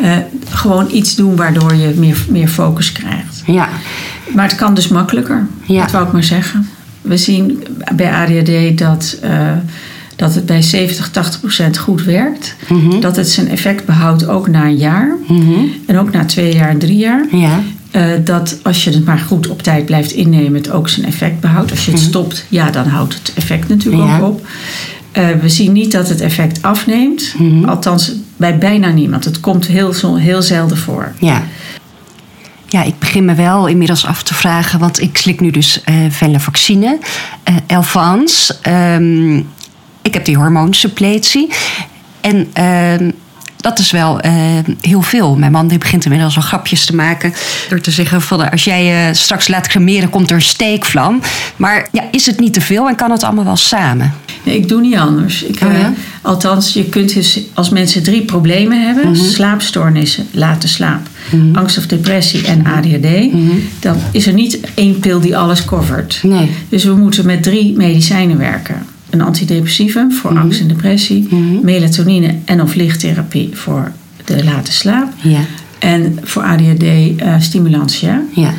[0.01, 0.17] Eh,
[0.49, 3.43] gewoon iets doen waardoor je meer, meer focus krijgt.
[3.45, 3.69] Ja.
[4.35, 5.81] Maar het kan dus makkelijker, Ja.
[5.81, 6.67] dat wou ik maar zeggen.
[7.01, 7.63] We zien
[7.95, 9.51] bij ADHD dat, eh,
[10.15, 12.55] dat het bij 70, 80 procent goed werkt.
[12.69, 12.99] Mhm.
[12.99, 15.15] Dat het zijn effect behoudt ook na een jaar.
[15.85, 17.25] En ook na twee jaar en drie jaar.
[17.31, 17.59] Ja.
[17.91, 21.39] Eh, dat als je het maar goed op tijd blijft innemen, het ook zijn effect
[21.39, 21.71] behoudt.
[21.71, 24.13] Als je het stopt, ja, dan houdt het effect natuurlijk Mhm.
[24.13, 24.19] Ja.
[24.19, 24.47] ook op.
[25.11, 27.33] Eh, we zien niet dat het effect afneemt.
[27.37, 27.65] Mhm.
[27.69, 29.25] Althans, bij bijna niemand.
[29.25, 31.11] Het komt heel, zo- heel zelden voor.
[31.19, 31.43] Ja.
[32.69, 35.95] Ja, ik begin me wel inmiddels af te vragen, want ik slik nu dus eh
[36.09, 36.97] venlafaxine,
[37.43, 38.53] eh Elvans.
[38.61, 39.37] Ehm,
[40.01, 41.49] ik heb die hormoonsuppletie.
[42.21, 43.11] En ehm,
[43.67, 44.33] dat is wel eh,
[44.81, 45.35] heel veel.
[45.35, 47.33] Mijn man die begint inmiddels al grapjes te maken.
[47.69, 51.21] Door te zeggen van als jij je straks laat cremeren, komt er een steekvlam.
[51.55, 54.13] Maar ja, is het niet te veel en kan het allemaal wel samen?
[54.43, 55.43] Nee, ik doe niet anders.
[55.43, 55.79] Ik, Oh ja?
[55.79, 55.85] eh,
[56.21, 59.15] althans, je kunt dus als mensen drie problemen hebben: Mhm.
[59.23, 61.07] slaapstoornissen, late slaap,
[61.53, 63.31] angst of depressie en ADHD,
[63.79, 66.19] dan is er niet één pil die alles covert.
[66.23, 66.33] Mhm.
[66.35, 66.51] Nee.
[66.69, 68.85] Dus we moeten met drie medicijnen werken.
[69.09, 70.41] Een antidepressivum voor Mhm.
[70.41, 71.27] angst en depressie,
[71.61, 73.91] melatonine en of lichttherapie voor
[74.25, 75.07] de late slaap.
[75.21, 75.39] Ja,
[75.79, 78.21] En voor ADHD eh, stimulantia.
[78.33, 78.53] ja.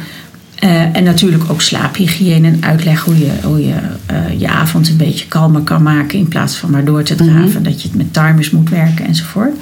[0.58, 3.74] Eh, en natuurlijk ook slaaphygiëne en uitleg hoe je hoe je,
[4.06, 7.62] eh, je avond een beetje kalmer kan maken in plaats van maar door te draven.
[7.62, 9.54] Dat je het met timers moet werken enzovoort.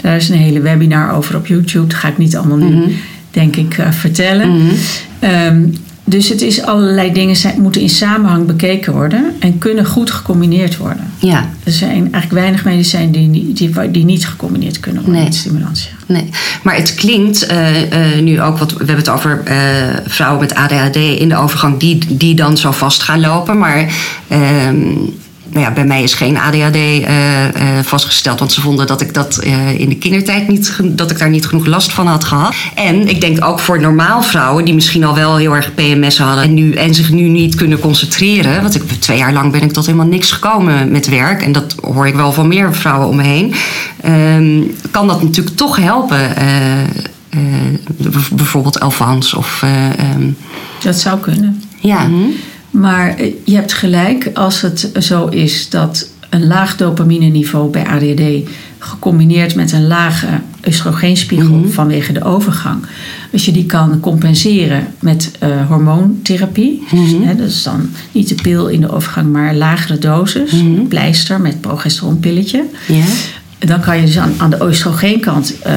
[0.00, 1.86] Daar is een hele webinar over op YouTube.
[1.86, 2.96] Dat ga ik niet allemaal nu,
[3.30, 4.70] denk ik, vertellen.
[5.18, 5.62] Ehm,
[6.10, 10.76] dus het is allerlei dingen zijn, moeten in samenhang bekeken worden en kunnen goed gecombineerd
[10.76, 11.12] worden.
[11.18, 11.48] ja.
[11.64, 15.28] Er zijn eigenlijk weinig medicijnen die, niet- die, die niet gecombineerd kunnen worden Nee.
[15.30, 15.90] met stimulantia.
[16.06, 16.28] Nee,
[16.62, 19.56] maar het klinkt eh, eh, nu ook, wat we hebben het over eh,
[20.06, 23.58] vrouwen met ADHD in de overgang die, die dan zo vast gaan lopen.
[23.58, 23.94] Maar
[24.28, 24.86] ehm,
[25.52, 29.14] nou ja, bij mij is geen ADHD eh, eh, vastgesteld, want ze vonden dat ik
[29.14, 32.54] dat eh, in de kindertijd niet, dat ik daar niet genoeg last van had gehad.
[32.74, 36.44] En ik denk ook voor normaal vrouwen die misschien al wel heel erg PMS hadden
[36.44, 38.62] en, nu, en zich nu niet kunnen concentreren.
[38.62, 41.42] Want ik, twee jaar lang ben ik tot helemaal niks gekomen met werk.
[41.42, 43.54] En dat hoor ik wel van meer vrouwen om me heen.
[44.00, 46.34] Ehm, kan dat natuurlijk toch helpen.
[48.32, 49.62] bijvoorbeeld Elfans of...
[49.62, 50.30] eh, ehm,
[50.82, 51.62] Dat zou kunnen.
[51.80, 52.08] ja,
[52.70, 58.48] Maar eh, je hebt gelijk als het zo is dat een laag dopamine-niveau bij ADHD
[58.78, 60.26] gecombineerd met een lage
[60.66, 62.84] oestrogeenspiegel vanwege de overgang,
[63.32, 68.34] als je die kan compenseren met eh, hormoontherapie, dus, hè, dat is dan niet de
[68.34, 72.64] pil in de overgang, maar lagere dosis, een pleister met progesteronpilletje.
[72.86, 73.04] ja,
[73.58, 75.74] Dan kan je dus aan, aan de oestrogeenkant eh,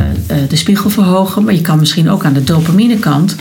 [0.50, 1.44] de spiegel verhogen.
[1.44, 3.36] Maar je kan misschien ook aan de dopaminekant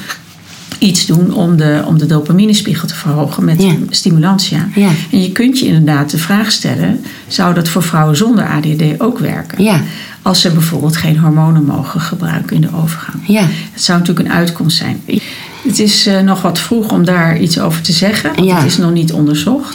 [0.82, 3.72] iets doen om de, om de dopaminespiegel te verhogen met Ja.
[3.90, 4.68] stimulantia.
[4.74, 4.88] Ja.
[5.10, 9.18] En je kunt je inderdaad de vraag stellen: zou dat voor vrouwen zonder ADHD ook
[9.18, 9.64] werken?
[9.64, 9.80] Ja.
[10.22, 13.16] Als ze bijvoorbeeld geen hormonen mogen gebruiken in de overgang.
[13.26, 13.46] ja.
[13.72, 15.00] Het zou natuurlijk een uitkomst zijn.
[15.62, 18.34] Het is eh, nog wat vroeg om daar iets over te zeggen.
[18.34, 18.56] Want Ja.
[18.56, 19.74] Het is nog niet onderzocht.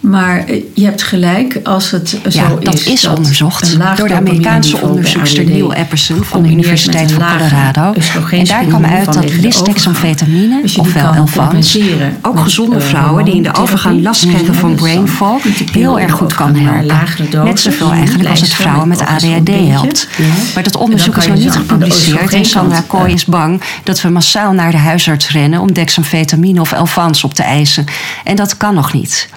[0.00, 2.84] Maar eh, je hebt gelijk als het Ja, zo dat is.
[2.84, 7.94] is dat onderzocht door de Amerikaanse onderzoekster Neil Epperson van de Universiteit van Colorado.
[8.30, 10.62] En daar kwam uit dat lisdexamfetamine, overgang.
[10.62, 15.04] Dus ofwel compenseren ook gezonde eh, vrouwen die in de overgang last krijgen van brain
[15.04, 17.44] Dus dan fog, heel erg goed kan helpen.
[17.44, 20.08] Net zoveel eigenlijk als het vrouwen met ADHD helpt.
[20.54, 22.32] Maar dat onderzoek is nog niet gepubliceerd.
[22.32, 26.72] En Sandra Kooi is bang dat we massaal naar de huisarts rennen om dexamfetamine of
[26.72, 27.84] Elvans op te eisen.
[28.24, 29.28] En dat kan nog niet.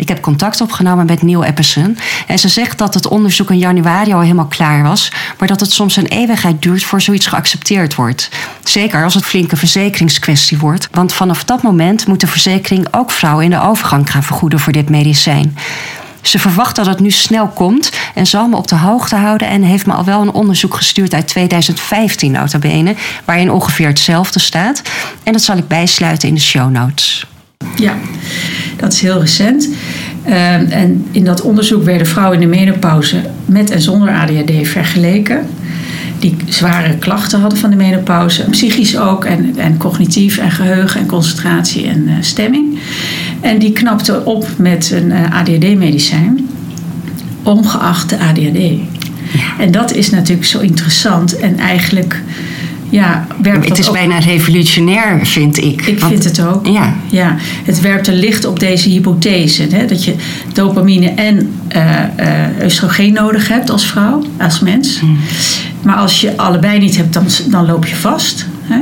[0.00, 1.98] Ik heb contact opgenomen met Neil Epperson.
[2.26, 5.12] En ze zegt dat het onderzoek in januari al helemaal klaar was.
[5.38, 8.28] Maar dat het soms een eeuwigheid duurt voor zoiets geaccepteerd wordt.
[8.64, 10.88] Zeker als het flinke verzekeringskwestie wordt.
[10.92, 14.72] Want vanaf dat moment moet de verzekering ook vrouwen in de overgang gaan vergoeden voor
[14.72, 15.56] dit medicijn.
[16.22, 19.62] Ze verwacht dat het nu snel komt en zal me op de hoogte houden en
[19.62, 22.94] heeft me al wel een onderzoek gestuurd uit 2015 nota bene,
[23.24, 24.82] waarin ongeveer hetzelfde staat.
[25.22, 27.26] En dat zal ik bijsluiten in de show notes.
[27.76, 27.94] Ja,
[28.80, 29.68] dat is heel recent.
[30.24, 35.46] Ehm, en in dat onderzoek werden vrouwen in de menopauze met en zonder ADHD vergeleken.
[36.18, 38.44] Die zware klachten hadden van de menopauze.
[38.50, 42.78] Psychisch ook en, en cognitief en geheugen en concentratie en eh, stemming.
[43.40, 46.48] En die knapten op met een eh, ADHD-medicijn.
[47.42, 48.78] Ongeacht de ADHD.
[49.58, 51.36] En dat is natuurlijk zo interessant.
[51.36, 52.22] En eigenlijk
[52.90, 55.86] ja, werpt Het is ook- bijna revolutionair, vind ik.
[55.86, 56.66] ik Want- vind het ook.
[56.66, 56.94] Ja.
[57.10, 59.66] ja, het werpt een licht op deze hypothese.
[59.70, 60.14] Hè, dat je
[60.52, 61.84] dopamine en eh,
[62.64, 64.98] oestrogeen nodig hebt als vrouw, als mens.
[65.00, 65.18] Hmm.
[65.82, 68.46] Maar als je allebei niet hebt, dan, dan loop je vast.
[68.62, 68.80] Hè?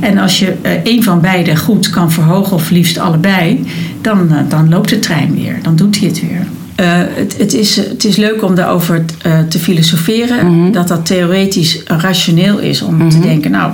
[0.00, 3.64] En als je eh één van beide goed kan verhogen, of liefst allebei,
[4.00, 5.58] dan, dan loopt de trein weer.
[5.62, 6.46] Dan doet hij het weer.
[6.78, 10.46] Eh, het, het, is, het is leuk om daarover eh, te filosoferen.
[10.60, 10.72] Mhm.
[10.72, 13.72] Dat dat theoretisch rationeel is om te denken, nou,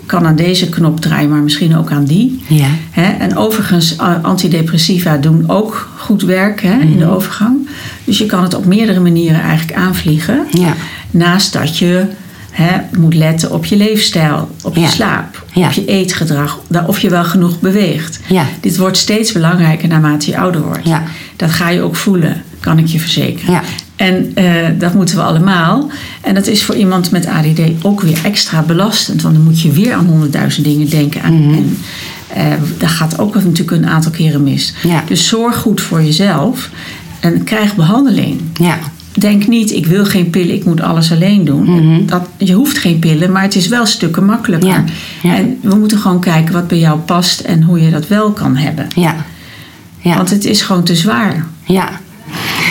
[0.00, 2.42] ik kan aan deze knop draaien, maar misschien ook aan die.
[2.46, 2.66] Ja.
[3.18, 6.98] En overigens, antidepressiva doen ook goed werk hè, in Mhm.
[6.98, 7.68] de overgang.
[8.04, 10.46] Dus je kan het op meerdere manieren eigenlijk aanvliegen.
[10.50, 10.74] Ja.
[11.10, 12.04] Naast dat je
[12.56, 14.88] hè, moet letten op je leefstijl, op je Ja.
[14.88, 15.66] slaap, Ja.
[15.66, 18.20] op je eetgedrag, of je wel genoeg beweegt.
[18.28, 18.46] Ja.
[18.60, 20.88] Dit wordt steeds belangrijker naarmate je ouder wordt.
[21.36, 23.60] Dat ga je ook voelen, kan ik je verzekeren.
[23.96, 24.44] En eh,
[24.78, 25.90] dat moeten we allemaal.
[26.20, 29.22] En dat is voor iemand met ADD ook weer extra belastend.
[29.22, 31.22] Want dan moet je weer aan honderdduizend dingen denken.
[31.22, 31.32] Aan.
[31.32, 31.78] En
[32.34, 34.74] eh, dat gaat ook natuurlijk een aantal keren mis.
[35.08, 36.70] Dus zorg goed voor jezelf.
[37.20, 38.40] en krijg behandeling.
[38.54, 38.78] Ja.
[39.18, 41.64] Denk niet, ik wil geen pillen, ik moet alles alleen doen.
[41.64, 42.06] Mhm.
[42.06, 44.68] dat, je hoeft geen pillen, maar het is wel stukken makkelijker.
[44.68, 44.84] Ja,
[45.22, 45.36] ja.
[45.36, 48.56] En we moeten gewoon kijken wat bij jou past en hoe je dat wel kan
[48.56, 48.86] hebben.
[48.94, 49.14] Ja.
[49.98, 50.16] Ja.
[50.16, 51.46] Want het is gewoon te zwaar.
[51.64, 51.88] ja.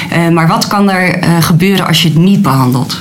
[0.10, 2.98] Eh, maar wat kan er eh, gebeuren als je het niet behandelt?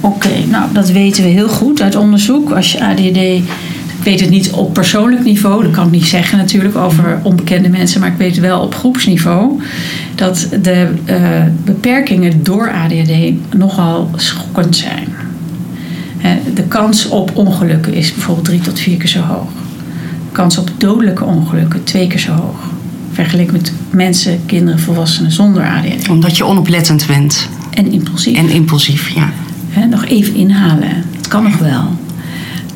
[0.00, 2.50] Oké, nou dat weten we heel goed uit onderzoek.
[2.50, 3.44] Als je ADHD, ik
[4.02, 8.00] weet het niet op persoonlijk niveau, dat kan ik niet zeggen natuurlijk over onbekende mensen,
[8.00, 9.62] maar ik weet wel op groepsniveau
[10.14, 11.20] dat de eh,
[11.64, 15.08] beperkingen door ADHD nogal schokkend zijn.
[16.54, 19.48] De kans op ongelukken is bijvoorbeeld drie tot vier keer zo hoog.
[20.28, 22.56] De kans op dodelijke ongelukken twee keer zo hoog.
[23.12, 26.08] Vergeleken met mensen, kinderen, volwassenen zonder ADHD.
[26.08, 28.36] Omdat je onoplettend bent En impulsief.
[28.36, 29.08] en impulsief.
[29.08, 29.32] Ja.
[29.90, 31.04] Nog even inhalen.
[31.16, 31.82] Het kan nog wel.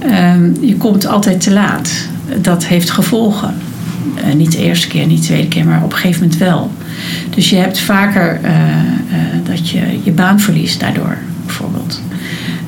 [0.05, 1.91] Ehm, je komt altijd te laat.
[2.41, 3.55] Dat heeft gevolgen.
[4.15, 6.71] Eh, niet de eerste keer, niet de tweede keer, maar op een gegeven moment wel.
[7.31, 8.67] Dus je hebt vaker eh, eh,
[9.45, 12.01] dat je je baan verliest daardoor, bijvoorbeeld.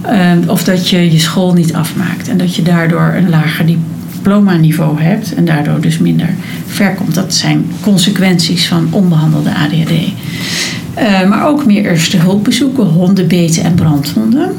[0.02, 5.00] Ehm, of dat je je school niet afmaakt en dat je daardoor een lager diploma-niveau
[5.00, 6.28] hebt en daardoor dus minder
[6.66, 7.14] ver komt.
[7.14, 9.92] Dat zijn consequenties van onbehandelde ADHD.
[10.94, 14.52] Eh, maar ook meer eerste hulpbezoeken, hondenbeten en brandwonden.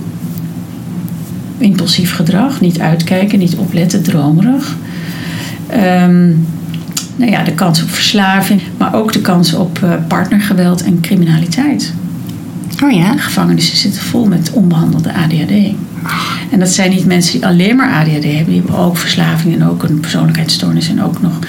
[1.58, 4.78] Impulsief gedrag, niet uitkijken, niet opletten, dromerig.
[5.68, 6.28] Ehm,
[7.16, 11.94] nou ja, de kans op verslaving, maar ook de kans op eh, partnergeweld en criminaliteit.
[12.84, 13.18] Oh ja?
[13.18, 15.76] Gevangenissen zitten vol met onbehandelde ADHD.
[16.52, 18.46] En dat zijn niet mensen die alleen maar ADHD hebben.
[18.46, 20.90] Die hebben ook verslaving en ook een persoonlijkheidsstoornis.
[20.90, 21.40] En ook nog.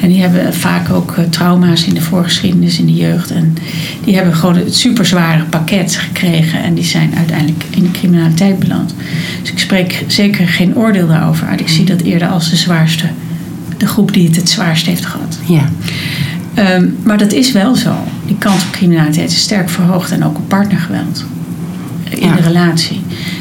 [0.00, 3.30] En die hebben vaak ook eh, trauma's in de voorgeschiedenis, in de jeugd.
[3.30, 3.56] En
[4.04, 6.62] die hebben gewoon het superzware pakket gekregen.
[6.62, 8.94] En die zijn uiteindelijk in de criminaliteit beland.
[9.40, 11.60] Dus ik spreek zeker geen oordeel daarover uit.
[11.60, 13.06] Ik zie dat eerder als de zwaarste.
[13.76, 15.38] De groep die het het zwaarst heeft gehad.
[15.46, 15.68] Ja.
[16.54, 17.94] Ehm, maar dat is wel zo.
[18.26, 21.24] Die kans op criminaliteit is sterk verhoogd en ook op partnergeweld.
[22.10, 22.34] In Ja.
[22.36, 23.00] de relatie.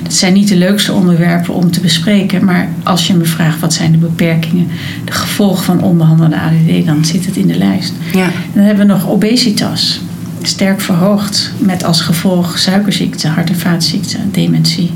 [0.09, 3.73] Dat zijn niet de leukste onderwerpen om te bespreken, maar als je me vraagt wat
[3.73, 4.67] zijn de beperkingen,
[5.05, 7.93] de gevolgen van onbehandelde ADD, dan zit het in de lijst.
[8.13, 8.23] Ja.
[8.23, 10.01] En dan hebben we nog obesitas.
[10.41, 14.91] Sterk verhoogd met als gevolg suikerziekte, hart- en vaatziekte, dementie,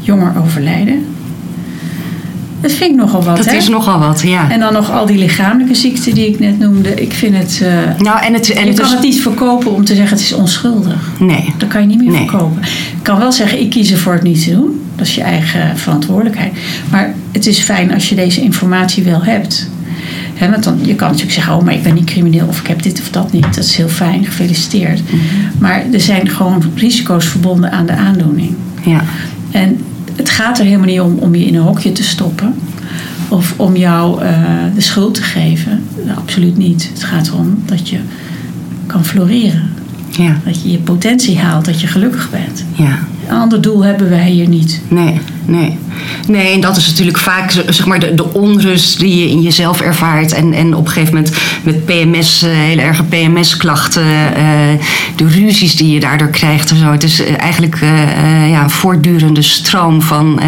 [0.00, 1.06] jonger overlijden.
[2.60, 3.56] Dat vind ik nogal wat, Dat hè?
[3.56, 4.50] is nogal wat, ja.
[4.50, 6.94] En dan nog al die lichamelijke ziekten die ik net noemde.
[6.94, 7.60] Ik vind het.
[7.62, 7.72] eh,
[8.04, 8.92] Nou, en het, en je het kan is...
[8.92, 11.10] het niet verkopen om te zeggen het is onschuldig.
[11.18, 11.54] Nee.
[11.58, 12.28] Dat kan je niet meer Nee.
[12.28, 12.62] verkopen.
[12.96, 14.80] Ik kan wel zeggen, ik kies ervoor het niet te doen.
[14.96, 16.52] Dat is je eigen verantwoordelijkheid.
[16.90, 19.70] Maar het is fijn als je deze informatie wel hebt.
[20.34, 22.66] Hè, want dan, je kan natuurlijk zeggen, oh, maar ik ben niet crimineel of ik
[22.66, 23.42] heb dit of dat niet.
[23.54, 25.02] Dat is heel fijn, gefeliciteerd.
[25.12, 25.16] Mhm.
[25.58, 28.54] Maar er zijn gewoon risico's verbonden aan de aandoening.
[28.84, 29.04] Ja.
[29.50, 29.80] En
[30.20, 32.54] het gaat er helemaal niet om om je in een hokje te stoppen.
[33.28, 34.34] Of om jou eh,
[34.74, 35.84] de schuld te geven.
[36.16, 36.90] Absoluut niet.
[36.92, 37.98] Het gaat erom dat je
[38.86, 39.70] kan floreren.
[40.10, 40.40] Ja.
[40.44, 42.64] Dat je je potentie haalt, dat je gelukkig bent.
[42.72, 42.98] Ja.
[43.30, 44.80] Ander doel hebben wij hier niet.
[44.88, 45.78] Nee, nee.
[46.26, 49.80] Nee, en dat is natuurlijk vaak zeg maar, de, de onrust die je in jezelf
[49.80, 50.32] ervaart.
[50.32, 54.02] En, en op een gegeven moment met PMS, eh, hele erge PMS-klachten,
[54.36, 54.42] eh,
[55.16, 56.90] de ruzies die je daardoor krijgt en zo.
[56.90, 57.78] Het is eh, eigenlijk
[58.50, 60.40] ja, een voortdurende stroom van,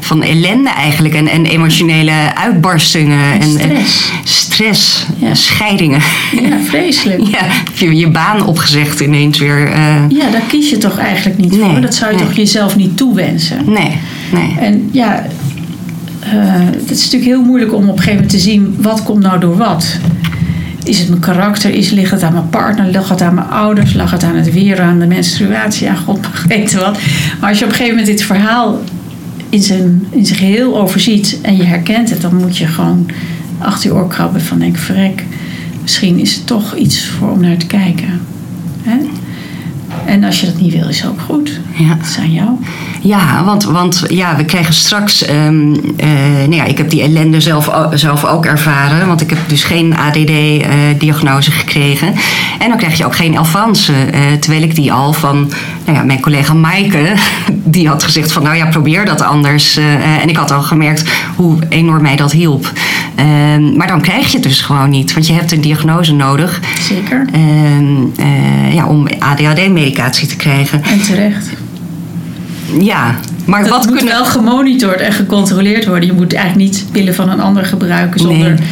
[0.00, 1.14] van ellende eigenlijk.
[1.14, 3.32] En, en emotionele uitbarstingen.
[3.32, 4.10] En, en stress.
[4.24, 5.34] stress, Ja.
[5.34, 6.00] scheidingen.
[6.42, 7.20] Ja, vreselijk.
[7.30, 9.68] Ja, heb je je baan opgezegd ineens weer.
[10.08, 11.80] Ja, daar kies je toch eigenlijk niet Nee, voor.
[11.80, 12.26] Dat zou je nee.
[12.26, 13.64] toch jezelf niet toewensen.
[13.66, 13.98] nee,
[14.32, 14.56] nee.
[14.58, 15.26] En ja,
[16.20, 16.30] eh,
[16.76, 19.40] het is natuurlijk heel moeilijk om op een gegeven moment te zien wat komt nou
[19.40, 19.98] door wat.
[20.84, 21.74] Is het mijn karakter?
[21.74, 22.90] Is, ligt het aan mijn partner?
[22.90, 23.94] Ligt het aan mijn ouders?
[23.94, 25.86] Lag het aan het weer, aan de menstruatie?
[25.86, 26.98] Ja, god mag weten wat.
[27.40, 28.80] Maar als je op een gegeven moment dit verhaal
[29.48, 33.06] in zijn, in zijn geheel overziet en je herkent het, dan moet je gewoon
[33.58, 35.24] achter je oor krabben van denk verrek.
[35.82, 38.20] Misschien is het toch iets voor om naar te kijken.
[38.82, 38.96] Hè?
[40.10, 41.60] En als je dat niet wil, is ook goed.
[41.72, 41.88] Ja.
[41.94, 42.48] Dat is aan jou.
[43.00, 45.24] Ja, want, want ja, we krijgen straks.
[45.24, 45.36] eh,
[46.38, 49.06] nou ja, ik heb die ellende zelf, zelf ook ervaren.
[49.06, 52.14] Want ik heb dus geen ADD-diagnose gekregen.
[52.58, 53.92] En dan krijg je ook geen Alphonse.
[53.92, 55.50] eh, terwijl ik die al van
[55.84, 57.12] nou ja, mijn collega Maaike.
[57.64, 59.76] Die had gezegd van nou ja, probeer dat anders.
[59.76, 61.04] eh, eh, en ik had al gemerkt
[61.36, 62.72] hoe enorm mij dat hielp.
[63.20, 65.12] Ehm, maar dan krijg je het dus gewoon niet.
[65.12, 66.60] Want je hebt een diagnose nodig.
[66.80, 67.26] Zeker.
[67.32, 70.82] ehm, eh, ja, om ADHD-medicatie te krijgen.
[70.82, 71.46] En terecht.
[72.80, 73.14] Ja,
[73.50, 74.14] Maar dat wat moet kunnen...
[74.14, 76.06] wel gemonitord en gecontroleerd worden.
[76.06, 78.48] Je moet eigenlijk niet pillen van een ander gebruiken zonder...
[78.48, 78.68] Nee.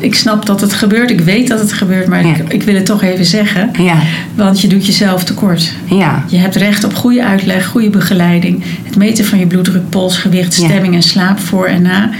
[0.00, 2.34] Ik snap dat het gebeurt, ik weet dat het gebeurt, maar Ja.
[2.34, 3.70] ik, ik wil het toch even zeggen.
[3.78, 3.96] Ja,
[4.34, 5.72] Want je doet jezelf tekort.
[5.84, 8.62] ja, Je hebt recht op goede uitleg, goede begeleiding.
[8.84, 12.10] Het meten van je bloeddruk, pols, gewicht, stemming en slaap voor en na.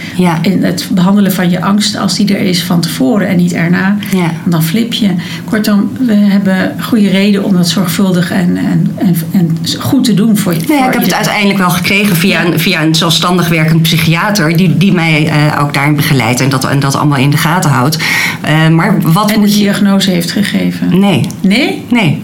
[0.42, 3.96] En het behandelen van je angst als die er is van tevoren en niet erna.
[4.44, 5.10] Dan flip je.
[5.44, 10.36] Kortom, we hebben goede reden om dat zorgvuldig en, en, en, en goed te doen
[10.36, 10.58] voor je.
[10.58, 12.44] Nee, voor ik heb het uiteindelijk wel gekregen via, Ja.
[12.46, 14.56] een, via een zelfstandig werkend psychiater...
[14.56, 17.70] die, die mij eh, ook daarin begeleidt en dat, en dat allemaal in de gaten
[17.70, 17.98] houdt.
[18.40, 19.54] Eh, maar wat En de je...
[19.54, 20.98] diagnose heeft gegeven.
[21.00, 21.84] Nee, Nee?
[21.90, 22.22] nee.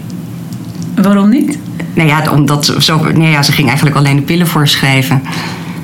[1.03, 1.59] Waarom niet?
[1.95, 5.23] Nou ja, omdat zo, nee, ja, ze ging eigenlijk alleen de pillen voorschrijven.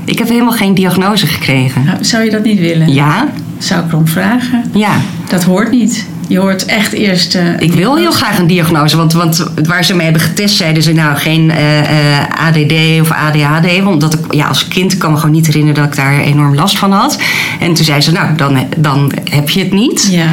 [0.05, 1.85] Ik heb helemaal geen diagnose gekregen.
[1.85, 2.93] Nou, zou je dat niet willen?
[2.93, 3.29] Ja,
[3.59, 4.65] Zou ik erom vragen?
[4.75, 4.93] ja.
[5.29, 6.07] Dat hoort niet.
[6.31, 7.35] Je hoort echt eerst...
[7.35, 10.83] eh, Ik wil heel graag een diagnose, want, want waar ze mij hebben getest zeiden
[10.83, 13.87] ze nou geen eh, eh, ADD of ADHD.
[13.87, 16.79] Omdat ik ja, als kind kan me gewoon niet herinneren dat ik daar enorm last
[16.79, 17.19] van had.
[17.61, 20.09] En toen zei ze nou dan, dan heb je het niet.
[20.11, 20.27] Ja.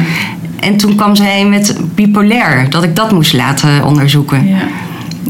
[0.60, 4.46] En toen kwam zij met bipolair, dat ik dat moest laten onderzoeken.
[4.46, 4.56] ja.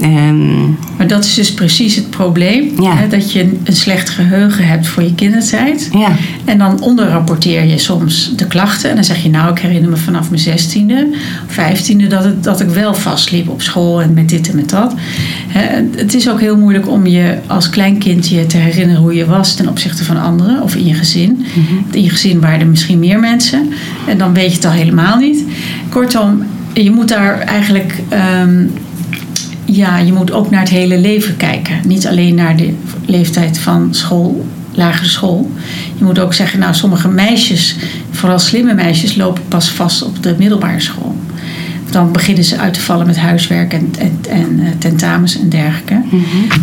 [0.00, 0.62] Ehm,
[0.96, 2.82] Maar dat is dus precies het probleem.
[2.82, 2.96] Ja.
[2.96, 5.88] Hè, dat je een slecht geheugen hebt voor je kindertijd.
[5.92, 6.10] ja,
[6.44, 8.88] En dan onderrapporteer je soms de klachten.
[8.88, 11.08] En dan zeg je, nou, ik herinner me vanaf mijn zestiende,
[11.46, 12.06] vijftiende...
[12.06, 14.94] Dat, het, dat ik wel vastliep op school en met dit en met dat.
[15.48, 19.26] Hè, het is ook heel moeilijk om je als kleinkind je te herinneren hoe je
[19.26, 19.54] was...
[19.54, 21.44] ten opzichte van anderen of in je gezin.
[21.90, 23.68] In je gezin waren er misschien meer mensen.
[24.06, 25.44] En dan weet je het al helemaal niet.
[25.88, 27.94] Kortom, je moet daar eigenlijk...
[28.08, 28.64] ehm,
[29.72, 31.80] ja, je moet ook naar het hele leven kijken.
[31.86, 32.74] Niet alleen naar de
[33.06, 35.50] leeftijd van school, lagere school.
[35.98, 37.76] Je moet ook zeggen, nou, sommige meisjes,
[38.10, 41.16] vooral slimme meisjes, lopen pas vast op de middelbare school.
[41.90, 46.02] Dan beginnen ze uit te vallen met huiswerk en, en, en eh, tentamens en dergelijke.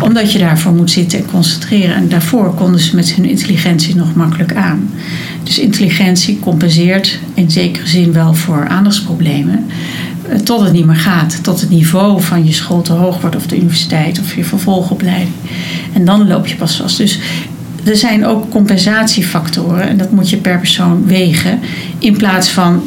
[0.00, 1.94] Omdat je daarvoor moet zitten en concentreren.
[1.94, 4.90] En daarvoor konden ze met hun intelligentie nog makkelijk aan.
[5.42, 9.66] Dus intelligentie compenseert in zekere zin wel voor aandachtsproblemen.
[10.28, 11.42] Eh, Tot het niet meer gaat.
[11.42, 13.36] Tot het niveau van je school te hoog wordt.
[13.36, 15.34] Of de universiteit of je vervolgopleiding.
[15.92, 16.96] En dan loop je pas vast.
[16.96, 17.18] Dus
[17.84, 19.88] er zijn ook compensatiefactoren.
[19.88, 21.60] En dat moet je per persoon wegen.
[21.98, 22.82] In plaats van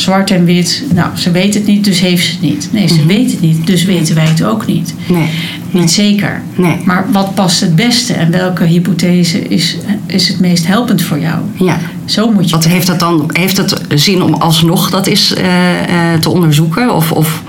[0.00, 0.82] zwart en wit.
[0.94, 2.68] Nou, ze weet het niet, dus heeft ze het niet.
[2.72, 4.94] Nee, ze weet het niet, dus weten wij het ook niet.
[5.08, 5.28] nee,
[5.70, 6.42] Niet zeker.
[6.54, 6.76] Nee.
[6.84, 9.76] Maar wat past het beste en welke hypothese is,
[10.06, 11.38] is het meest helpend voor jou?
[11.56, 11.78] ja.
[12.04, 12.54] Zo moet je.
[12.54, 13.30] Wat heeft het dan?
[13.32, 16.94] Heeft het zin om alsnog dat is eh, eh, te onderzoeken?
[16.94, 17.42] Of, of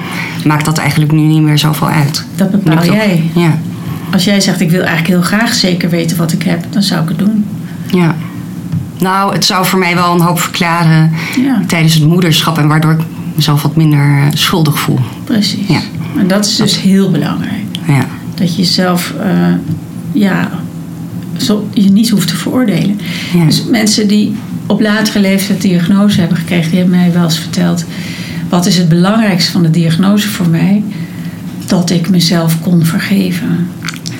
[0.45, 2.25] maakt dat eigenlijk nu niet meer zoveel uit?
[2.35, 3.23] Dat bepaal jij.
[3.35, 3.57] Ja,
[4.11, 7.01] Als jij zegt, ik wil eigenlijk heel graag zeker weten wat ik heb, dan zou
[7.03, 7.45] ik het doen.
[7.91, 8.15] ja.
[8.99, 11.11] Nou, het zou voor mij wel een hoop verklaren
[11.43, 11.61] Ja.
[11.67, 12.99] tijdens het moederschap en waardoor ik
[13.35, 14.99] mezelf wat minder eh, schuldig voel.
[15.23, 15.67] Precies.
[15.67, 15.79] Ja.
[16.17, 17.63] En dat is dus heel belangrijk.
[17.87, 19.53] Ja, Dat je jezelf eh,
[20.11, 20.49] ja,
[21.37, 22.99] zo, je niet hoeft te veroordelen.
[23.33, 23.45] Ja.
[23.45, 24.35] Dus mensen die
[24.65, 27.85] op latere leeftijd diagnose hebben gekregen, die hebben mij wel eens verteld:
[28.49, 30.83] wat is het belangrijkste van de diagnose voor mij?
[31.65, 33.67] Dat ik mezelf kon vergeven.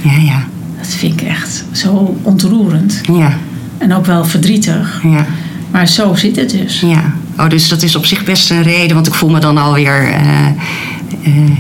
[0.01, 0.43] ja, ja.
[0.77, 3.01] Dat vind ik echt zo ontroerend.
[3.11, 3.37] Ja,
[3.79, 4.99] En ook wel verdrietig.
[5.03, 5.25] ja.
[5.71, 6.79] Maar zo zit het dus.
[6.79, 9.57] Ja, oh, dus dat is op zich best een reden, want ik voel me dan
[9.57, 10.09] alweer.
[10.11, 10.47] eh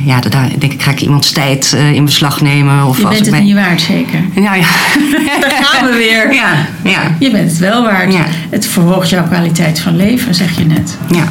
[0.05, 2.83] ja, da- daar denk ik, ga ik iemands tijd eh, in beslag nemen?
[2.85, 4.19] Of Je bent het mij- niet waard, zeker.
[4.35, 4.65] Ja, ja.
[5.41, 6.33] Daar gaan we weer.
[6.33, 6.53] Ja,
[6.83, 8.13] ja, Je bent het wel waard.
[8.13, 8.25] Ja.
[8.49, 10.97] Het verhoogt jouw kwaliteit van leven, zeg je net.
[11.11, 11.23] ja.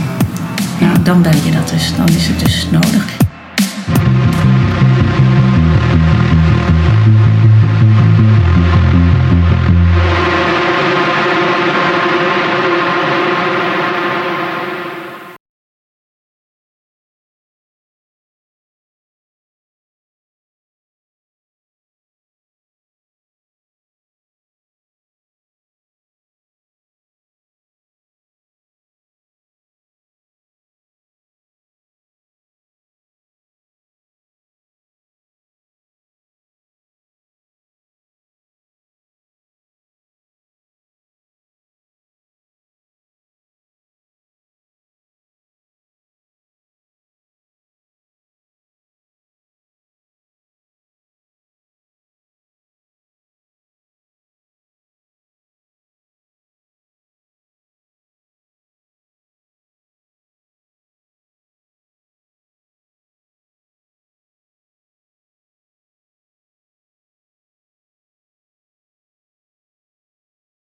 [0.78, 1.93] Nou, dan ben je dat dus.
[1.97, 3.05] Dan is het dus nodig.